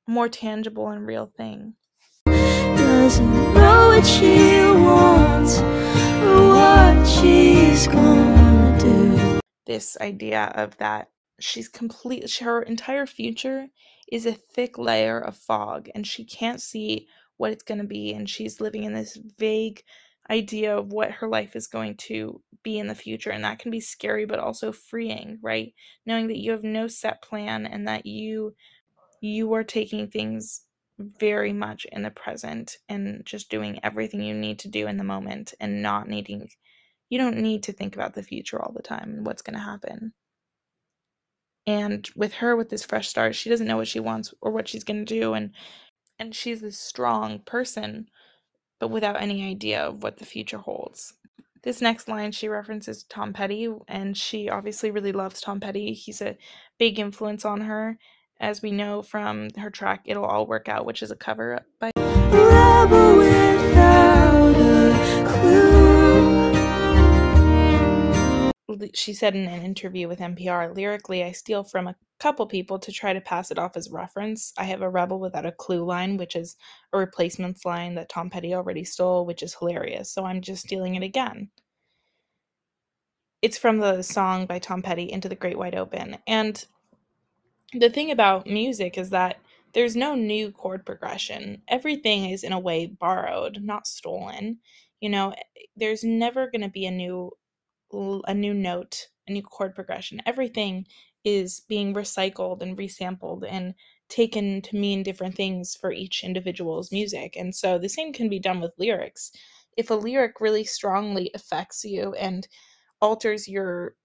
[0.08, 1.76] a more tangible and real thing.
[2.26, 9.40] Doesn't know what she wants or what she's gonna do.
[9.66, 11.11] This idea of that
[11.44, 13.68] she's complete her entire future
[14.12, 17.08] is a thick layer of fog and she can't see
[17.38, 19.84] what it's going to be and she's living in this vague
[20.30, 23.72] idea of what her life is going to be in the future and that can
[23.72, 25.74] be scary but also freeing right?
[26.06, 28.56] Knowing that you have no set plan and that you
[29.22, 30.62] you are taking things
[31.00, 35.04] very much in the present and just doing everything you need to do in the
[35.04, 36.50] moment and not needing
[37.10, 39.64] you don't need to think about the future all the time and what's going to
[39.64, 40.14] happen
[41.68, 44.68] and with her with this fresh start she doesn't know what she wants or what
[44.68, 45.52] she's going to do and
[46.18, 48.08] and she's this strong person
[48.80, 51.14] but without any idea of what the future holds.
[51.64, 55.94] This next line she references tom petty and she obviously really loves tom petty.
[55.94, 56.36] He's a
[56.80, 57.98] big influence on her.
[58.40, 61.92] As we know from her track It'll All Work Out, which is a cover by
[68.94, 72.92] she said in an interview with NPR, lyrically, I steal from a couple people to
[72.92, 74.54] try to pass it off as reference.
[74.58, 76.56] I have a Rebel Without a Clue line, which is
[76.94, 80.12] a replacements line that Tom Petty already stole, which is hilarious.
[80.12, 81.50] So I'm just stealing it again.
[83.42, 86.18] It's from the song by Tom Petty, Into the Great Wide Open.
[86.28, 86.64] And
[87.74, 89.38] the thing about music is that
[89.74, 91.62] there's no new chord progression.
[91.68, 94.60] Everything is in a way borrowed, not stolen.
[95.00, 95.34] You know,
[95.76, 97.32] there's never going to be a new
[97.94, 100.22] a new note, a new chord progression.
[100.26, 100.86] Everything
[101.24, 103.74] is being recycled and resampled and
[104.10, 107.36] taken to mean different things for each individual's music.
[107.38, 109.32] And so the same can be done with lyrics.
[109.78, 112.48] If a lyric really strongly affects you and
[113.00, 113.96] alters your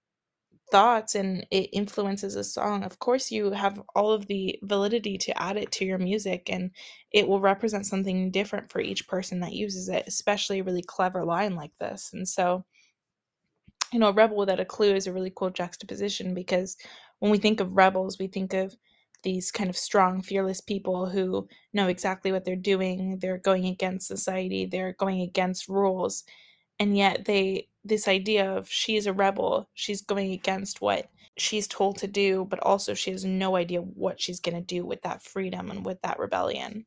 [0.71, 5.41] thoughts and it influences a song, of course you have all of the validity to
[5.41, 6.71] add it to your music and
[7.11, 11.25] it will represent something different for each person that uses it, especially a really clever
[11.25, 12.11] line like this.
[12.13, 12.63] And so
[13.91, 16.77] you know, a rebel without a clue is a really cool juxtaposition because
[17.19, 18.75] when we think of rebels, we think of
[19.23, 23.19] these kind of strong, fearless people who know exactly what they're doing.
[23.19, 26.23] They're going against society, they're going against rules.
[26.79, 31.97] And yet, they, this idea of she's a rebel, she's going against what she's told
[31.99, 35.23] to do, but also she has no idea what she's going to do with that
[35.23, 36.85] freedom and with that rebellion.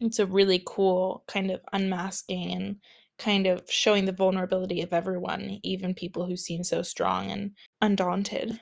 [0.00, 2.76] It's a really cool kind of unmasking and
[3.20, 8.60] kind of showing the vulnerability of everyone, even people who seem so strong and undaunted.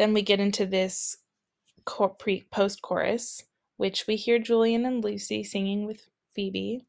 [0.00, 1.18] Then we get into this
[2.18, 3.44] pre post chorus,
[3.76, 6.86] which we hear Julien and Lucy singing with Phoebe.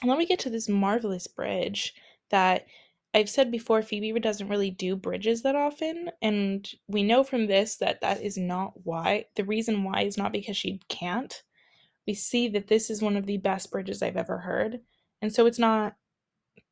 [0.00, 1.92] And then we get to this marvelous bridge
[2.30, 2.64] that
[3.12, 7.76] I've said before Phoebe doesn't really do bridges that often and we know from this
[7.76, 9.26] that that is not why.
[9.36, 11.42] The reason why is not because she can't.
[12.06, 14.80] We see that this is one of the best bridges I've ever heard.
[15.20, 15.96] And so it's not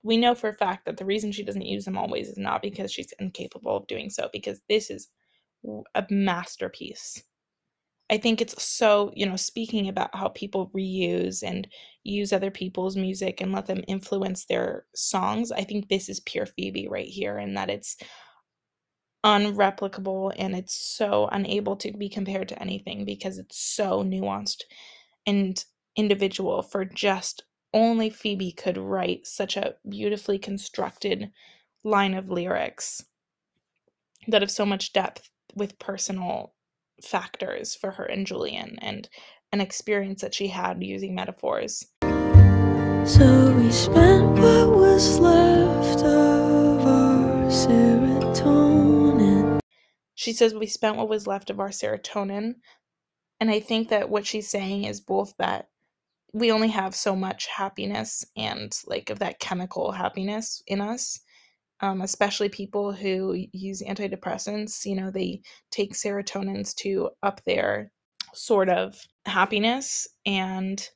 [0.06, 2.62] we know for a fact that the reason she doesn't use them always is not
[2.62, 5.08] because she's incapable of doing so, because this is
[5.94, 7.22] a masterpiece.
[8.08, 11.66] I think it's so, you know, speaking about how people reuse and
[12.04, 16.46] use other people's music and let them influence their songs, I think this is pure
[16.46, 17.96] Phoebe right here, and that it's
[19.24, 24.62] unreplicable and it's so unable to be compared to anything because it's so nuanced
[25.26, 25.64] and
[25.96, 27.42] individual for just
[27.76, 31.30] only Phoebe could write such a beautifully constructed
[31.84, 33.04] line of lyrics
[34.26, 36.54] that have so much depth with personal
[37.02, 39.10] factors for her and Julien and
[39.52, 41.84] an experience that she had using metaphors.
[43.04, 49.60] So we spent what was left of our serotonin.
[50.14, 52.54] She says we spent what was left of our serotonin.
[53.38, 55.68] And I think that what she's saying is both that
[56.36, 61.20] we only have so much happiness and like of that chemical happiness in us
[61.80, 65.40] um, especially people who use antidepressants you know they
[65.70, 67.90] take serotonins to up their
[68.34, 70.90] sort of happiness and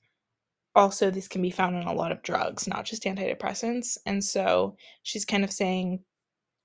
[0.75, 4.77] also this can be found in a lot of drugs not just antidepressants and so
[5.05, 6.01] she's kind of saying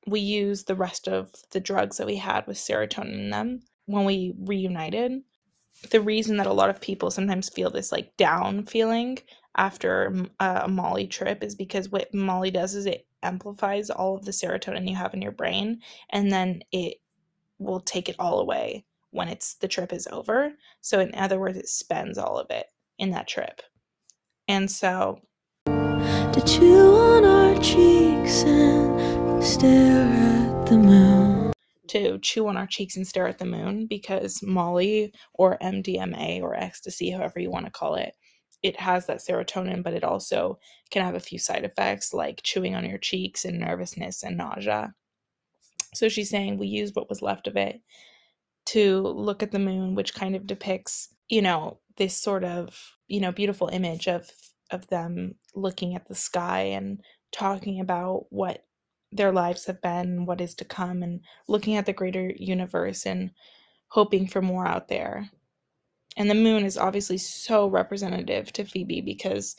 [0.07, 4.03] we use the rest of the drugs that we had with serotonin in them when
[4.03, 5.21] we reunited
[5.91, 9.19] the reason that a lot of people sometimes feel this like down feeling
[9.57, 14.31] after a Molly trip is because what Molly does is it amplifies all of the
[14.31, 16.97] serotonin you have in your brain and then it
[17.57, 20.51] will take it all away when it's the trip is over.
[20.81, 22.67] So in other words, it spends all of it
[22.99, 23.61] in that trip.
[24.47, 25.21] And so
[25.65, 31.04] to chew on our cheeks and stare at the moon
[32.17, 37.11] chew on our cheeks and stare at the moon because Molly or MDMA or ecstasy,
[37.11, 38.15] however you want to call it,
[38.63, 40.59] it has that serotonin, but it also
[40.89, 44.93] can have a few side effects like chewing on your cheeks and nervousness and nausea.
[45.93, 47.81] So she's saying we used what was left of it
[48.67, 53.19] to look at the moon, which kind of depicts, you know, this sort of, you
[53.19, 54.29] know, beautiful image of
[54.71, 57.01] of them looking at the sky and
[57.31, 58.65] talking about what
[59.15, 63.31] their lives have been, what is to come, and looking at the greater universe and
[63.89, 65.29] hoping for more out there.
[66.17, 69.55] And the moon is obviously so representative to Phoebe because,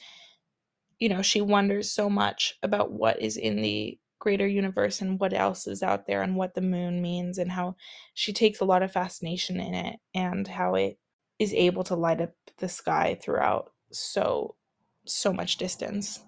[0.98, 5.32] you know, she wonders so much about what is in the greater universe and what
[5.32, 7.76] else is out there and what the moon means and how
[8.14, 10.98] she takes a lot of fascination in it and how it
[11.38, 14.56] is able to light up the sky throughout so
[15.04, 16.25] so much distance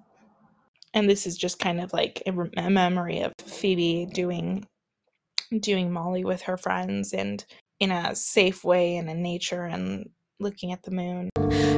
[0.95, 4.67] and this is just kind of like a, a memory of phoebe doing
[5.61, 7.45] doing molly with her friends and
[7.81, 10.11] in a safe way and in nature and
[10.41, 11.31] looking at the moon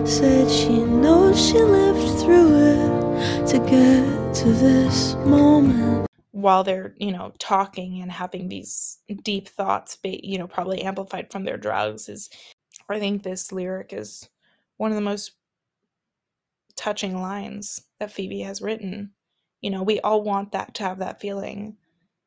[0.07, 6.07] Said she knows she lived through it to get to this moment.
[6.33, 11.45] while they're you know talking and having these deep thoughts you know probably amplified from
[11.45, 12.31] their drugs is
[12.89, 14.29] i think this lyric is
[14.79, 15.33] one of the most
[16.77, 19.13] touching lines that phoebe has written
[19.63, 21.77] you know we all want that to have that feeling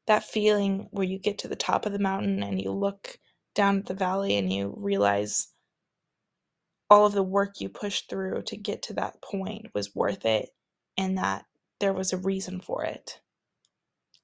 [0.08, 3.20] that feeling where you get to the top of the mountain and you look
[3.56, 5.50] down at the valley and you realize
[6.90, 10.52] all of the work you pushed through to get to that point was worth it
[10.98, 11.46] and that
[11.82, 13.20] there was a reason for it.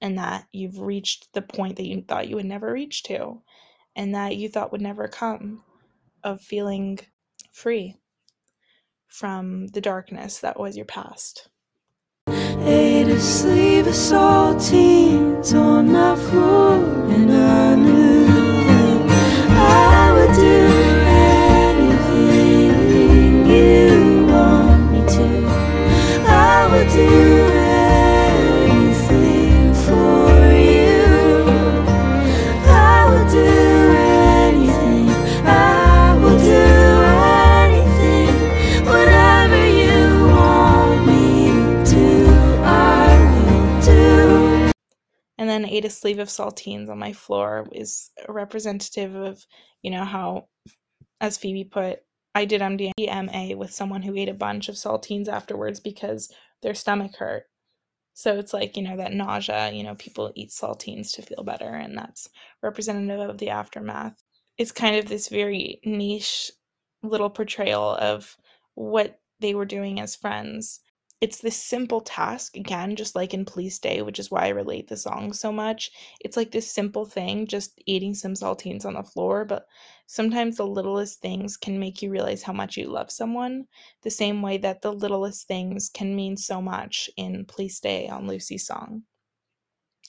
[0.01, 3.41] And that you've reached the point that you thought you would never reach to
[3.95, 5.63] and that you thought would never come
[6.23, 6.99] of feeling
[7.53, 7.95] free
[9.09, 11.49] from the darkness that was your past.
[15.53, 16.75] On floor,
[17.09, 19.09] and I knew that
[19.49, 20.67] I would do
[22.11, 25.27] anything you want me to.
[26.27, 27.28] I would do
[45.63, 49.45] then ate a sleeve of saltines on my floor is representative of,
[49.81, 50.47] you know, how,
[51.21, 51.99] as Phoebe put,
[52.35, 56.31] I did MDMA with someone who ate a bunch of saltines afterwards because
[56.61, 57.43] their stomach hurt.
[58.13, 61.73] So it's like, you know, that nausea, you know, people eat saltines to feel better,
[61.73, 62.29] and that's
[62.61, 64.21] representative of the aftermath.
[64.57, 66.51] It's kind of this very niche
[67.01, 68.35] little portrayal of
[68.75, 70.81] what they were doing as friends.
[71.21, 74.87] It's this simple task, again, just like in please stay which is why I relate
[74.87, 75.91] the song so much.
[76.21, 79.65] It's like this simple thing, just eating some saltines on the floor, but
[80.07, 83.65] sometimes the littlest things can make you realize how much you love someone,
[84.03, 88.25] the same way that the littlest things can mean so much in please stay on
[88.25, 89.03] Lucy's song.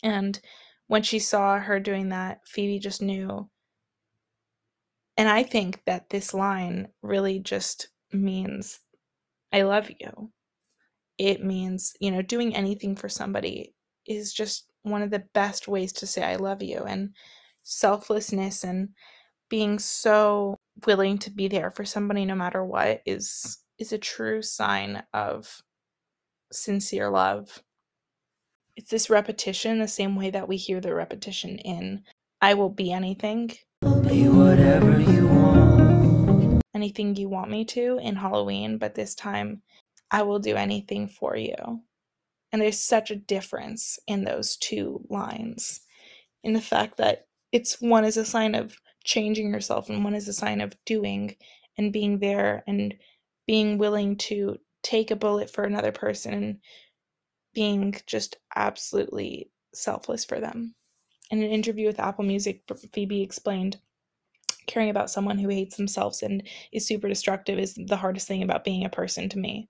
[0.05, 0.41] And
[0.87, 3.51] when she saw her doing that, Phoebe just knew.
[5.16, 8.81] And I think that this line really just means,
[9.53, 10.31] I love you.
[11.20, 13.74] It means, you know, doing anything for somebody
[14.06, 16.78] is just one of the best ways to say, I love you.
[16.84, 17.10] And
[17.62, 18.88] selflessness and
[19.51, 20.56] being so
[20.86, 25.60] willing to be there for somebody no matter what is is a true sign of
[26.51, 27.62] sincere love.
[28.74, 32.02] It's this repetition, the same way that we hear the repetition in
[32.40, 33.51] I will be anything,
[33.82, 36.62] be whatever you want.
[36.74, 39.60] anything you want me to in Halloween, but this time
[40.11, 41.82] I will do anything for you.
[42.53, 45.81] And there's such a difference in those two lines.
[46.43, 50.28] In the fact that it's one is a sign of changing yourself and one is
[50.28, 51.37] a sign of doing
[51.78, 52.95] and being there and
[53.47, 56.59] being willing to take a bullet for another person and
[57.55, 60.74] being just absolutely selfless for them.
[61.31, 62.62] In an interview with Apple Music,
[62.93, 63.78] Phoebe explained
[64.66, 68.65] caring about someone who hates themselves and is super destructive is the hardest thing about
[68.65, 69.69] being a person to me.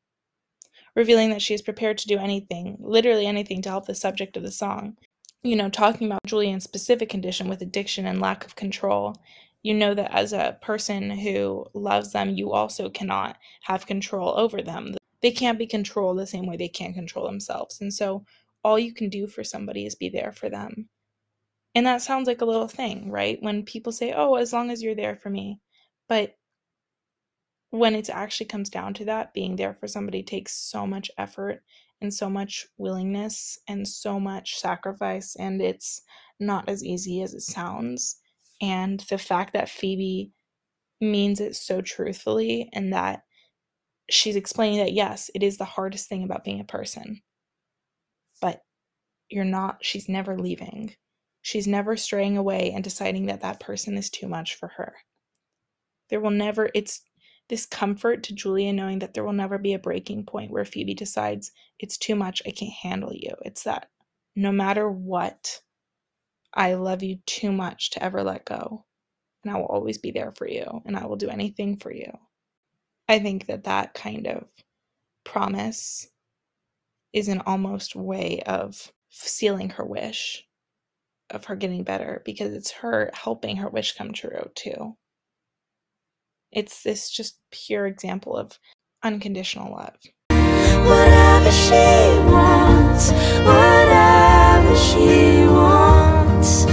[0.97, 4.43] Revealing that she is prepared to do anything, literally anything, to help the subject of
[4.43, 4.97] the song.
[5.43, 9.17] You know, talking about Julien's specific condition with addiction and lack of control,
[9.63, 14.63] you know that as a person who loves them, you also cannot have control over
[14.63, 14.95] them.
[15.23, 17.81] They can't be controlled the same way they can't control themselves.
[17.81, 18.25] And so
[18.65, 20.89] all you can do for somebody is be there for them.
[21.75, 23.39] And that sounds like a little thing, right?
[23.41, 25.61] When people say, oh, as long as you're there for me.
[26.09, 26.37] But
[27.71, 31.63] when it actually comes down to that, being there for somebody takes so much effort
[32.01, 35.37] and so much willingness and so much sacrifice.
[35.37, 36.03] And it's
[36.41, 38.17] not as easy as it sounds.
[38.61, 40.33] And the fact that Phoebe
[41.01, 43.23] means it so truthfully and that
[44.11, 47.23] she's explaining that yes, it is the hardest thing about being a person.
[48.41, 48.63] But
[49.29, 50.95] you're not, she's never leaving.
[51.43, 54.95] She's never straying away and deciding that that person is too much for her.
[56.09, 57.03] There will never, it's
[57.51, 60.95] this comfort to Julia knowing that there will never be a breaking point where Phoebe
[60.95, 63.33] decides it's too much, I can't handle you.
[63.45, 63.91] It's that
[64.37, 65.63] no matter what,
[66.55, 68.87] I love you too much to ever let go.
[69.45, 72.13] and I will always be there for you and I will do anything for you.
[73.09, 74.47] I think that that kind of
[75.25, 76.09] promise
[77.13, 80.47] is an almost way of sealing her wish
[81.31, 84.97] of her getting better because it's her helping her wish come true too.
[86.53, 88.59] It's this just pure example of
[89.05, 89.97] unconditional love.
[90.85, 91.75] Whatever she
[92.29, 93.13] wants,
[93.47, 96.65] whatever she wants,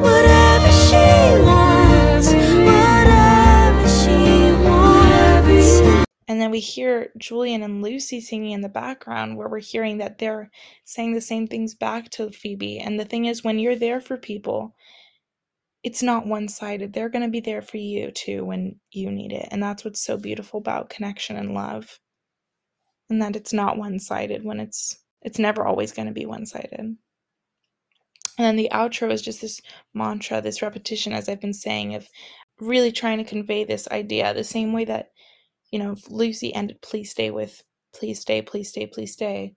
[0.00, 6.08] whatever she wants, whatever she wants.
[6.26, 10.18] And then we hear Julien and Lucy singing in the background where we're hearing that
[10.18, 10.50] they're
[10.84, 12.78] saying the same things back to Phoebe.
[12.78, 14.74] And the thing is, when you're there for people,
[15.88, 16.92] it's not one sided.
[16.92, 19.48] They're going to be there for you too when you need it.
[19.50, 21.98] And that's what's so beautiful about connection and love.
[23.08, 26.44] And that it's not one sided when it's it's never always going to be one
[26.44, 26.78] sided.
[26.78, 26.98] And
[28.36, 29.62] then the outro is just this
[29.94, 32.06] mantra, this repetition, as I've been saying, of
[32.60, 35.08] really trying to convey this idea the same way that,
[35.70, 37.62] you know, Lucy ended please stay with
[37.94, 39.54] please stay, please stay, please stay.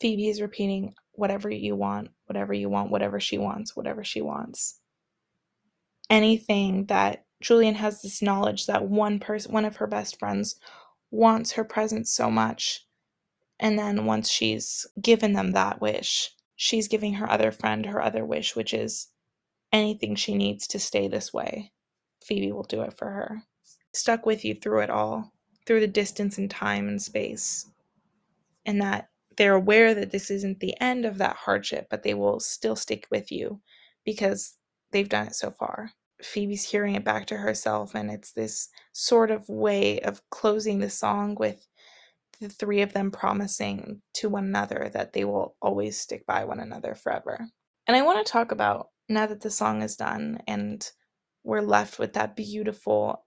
[0.00, 4.80] Phoebe is repeating whatever you want, whatever you want, whatever she wants, whatever she wants
[6.10, 10.56] anything that Julien has this knowledge that one person, one of her best friends,
[11.10, 12.86] wants her presence so much.
[13.58, 18.24] And then once she's given them that wish, she's giving her other friend her other
[18.24, 19.08] wish, which is
[19.72, 21.72] anything she needs to stay this way.
[22.24, 23.42] Phoebe will do it for her.
[23.92, 25.32] Stuck with you through it all,
[25.66, 27.70] through the distance and time and space.
[28.64, 32.40] And that they're aware that this isn't the end of that hardship, but they will
[32.40, 33.60] still stick with you
[34.04, 34.56] because
[34.96, 35.90] they've done it so far.
[36.22, 40.88] Phoebe's hearing it back to herself, and it's this sort of way of closing the
[40.88, 41.68] song with
[42.40, 46.60] the three of them promising to one another that they will always stick by one
[46.60, 47.46] another forever.
[47.86, 50.90] And I want to talk about now that the song is done and
[51.44, 53.26] we're left with that beautiful,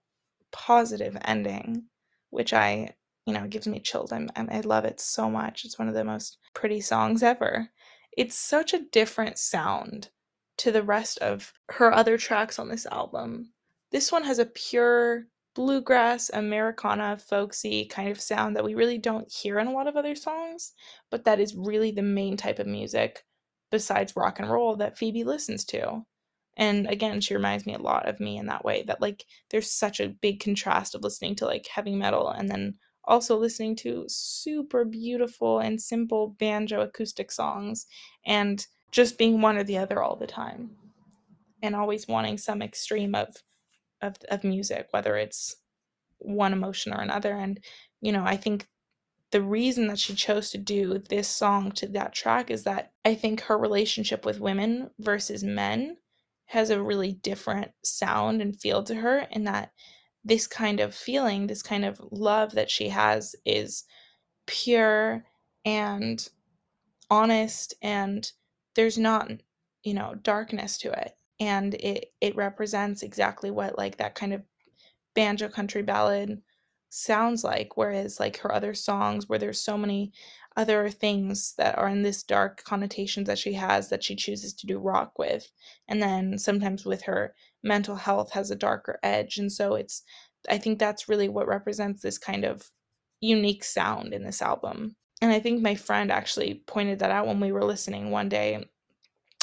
[0.50, 1.84] positive ending,
[2.30, 2.94] which I,
[3.26, 4.10] you know, gives me chills.
[4.12, 5.64] I'm, I'm, I love it so much.
[5.64, 7.68] It's one of the most pretty songs ever.
[8.16, 10.10] It's such a different sound
[10.60, 13.50] to the rest of her other tracks on this album.
[13.90, 19.32] This one has a pure bluegrass, Americana, folksy kind of sound that we really don't
[19.32, 20.72] hear in a lot of other songs,
[21.10, 23.24] but that is really the main type of music
[23.70, 26.04] besides rock and roll that Phoebe listens to.
[26.58, 29.70] And again, she reminds me a lot of me in that way that like there's
[29.70, 32.74] such a big contrast of listening to like heavy metal and then
[33.04, 37.86] also listening to super beautiful and simple banjo acoustic songs
[38.26, 40.70] and just being one or the other all the time
[41.62, 43.36] and always wanting some extreme of
[44.02, 45.56] of of music whether it's
[46.18, 47.32] one emotion or another.
[47.34, 47.60] And
[48.00, 48.66] you know i think
[49.30, 53.14] the reason that she chose to do this song to that track is that i
[53.14, 55.96] think her relationship with women versus men
[56.46, 59.70] has a really different sound and feel to her and that
[60.24, 63.84] this kind of feeling this kind of love that she has is
[64.46, 65.24] pure
[65.64, 66.28] and
[67.08, 68.32] honest and
[68.76, 69.30] there's not
[69.82, 74.42] you know darkness to it and it it represents exactly what like that kind of
[75.14, 76.40] banjo country ballad
[76.90, 80.12] sounds like whereas like her other songs where there's so many
[80.56, 84.66] other things that are in this dark connotations that she has that she chooses to
[84.66, 85.50] do rock with
[85.88, 90.02] and then sometimes with her mental health has a darker edge and so it's
[90.48, 92.70] i think that's really what represents this kind of
[93.20, 97.40] unique sound in this album and I think my friend actually pointed that out when
[97.40, 98.64] we were listening one day.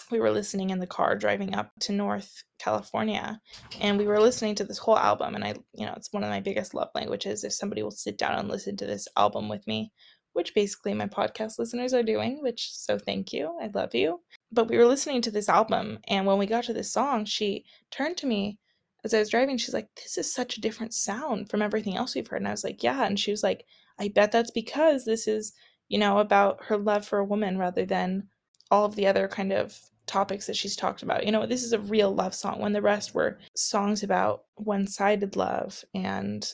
[0.09, 3.41] We were listening in the car driving up to North California,
[3.81, 5.35] and we were listening to this whole album.
[5.35, 7.43] And I, you know, it's one of my biggest love languages.
[7.43, 9.91] If somebody will sit down and listen to this album with me,
[10.31, 13.57] which basically my podcast listeners are doing, which so thank you.
[13.61, 14.21] I love you.
[14.51, 17.65] But we were listening to this album, and when we got to this song, she
[17.91, 18.59] turned to me
[19.03, 19.57] as I was driving.
[19.57, 22.41] She's like, This is such a different sound from everything else we've heard.
[22.41, 23.03] And I was like, Yeah.
[23.03, 23.65] And she was like,
[23.99, 25.53] I bet that's because this is
[25.89, 28.27] you know, about her love for a woman rather than
[28.71, 31.25] all of the other kind of topics that she's talked about.
[31.25, 34.87] You know, this is a real love song when the rest were songs about one
[34.87, 36.49] sided love and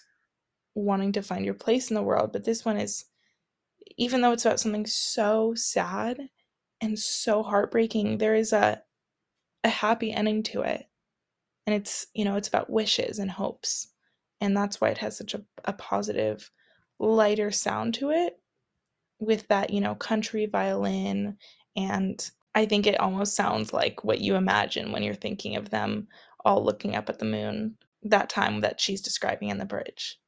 [0.76, 2.32] wanting to find your place in the world.
[2.34, 3.06] But this one is,
[3.98, 6.30] even though it's about something so sad
[6.82, 8.82] and so heartbreaking, there is a
[9.64, 10.86] a happy ending to it.
[11.66, 13.88] And it's, you know, it's about wishes and hopes.
[14.42, 16.52] And that's why it has such a, a positive,
[17.00, 18.38] lighter sound to it
[19.26, 21.38] with that, you know, country violin.
[21.76, 26.08] And I think it almost sounds like what you imagine when you're thinking of them
[26.46, 30.20] all looking up at the moon that time that she's describing in the bridge.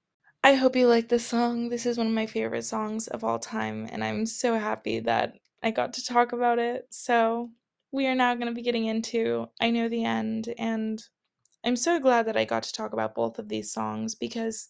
[0.44, 1.70] I hope you like this song.
[1.70, 5.34] This is one of my favorite songs of all time, and I'm so happy that
[5.64, 6.86] I got to talk about it.
[6.92, 7.50] So,
[7.92, 11.04] we are now going to be getting into I Know the End, and
[11.66, 14.70] I'm so glad that I got to talk about both of these songs because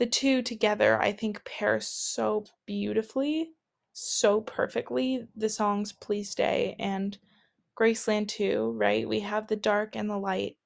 [0.00, 3.50] the two together I think pair so beautifully,
[3.92, 5.28] so perfectly.
[5.36, 7.18] The songs Please Stay and
[7.78, 9.06] Graceland Too, right?
[9.06, 10.56] We have the dark and the light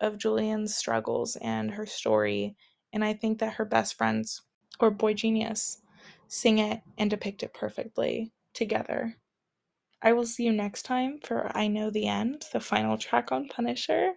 [0.00, 2.56] of Julien's struggles and her story,
[2.90, 4.40] and I think that her best friends
[4.80, 5.82] or boygenius
[6.26, 9.18] sing it and depict it perfectly together.
[10.00, 13.48] I will see you next time for I Know the End, the final track on
[13.48, 14.12] Punisher.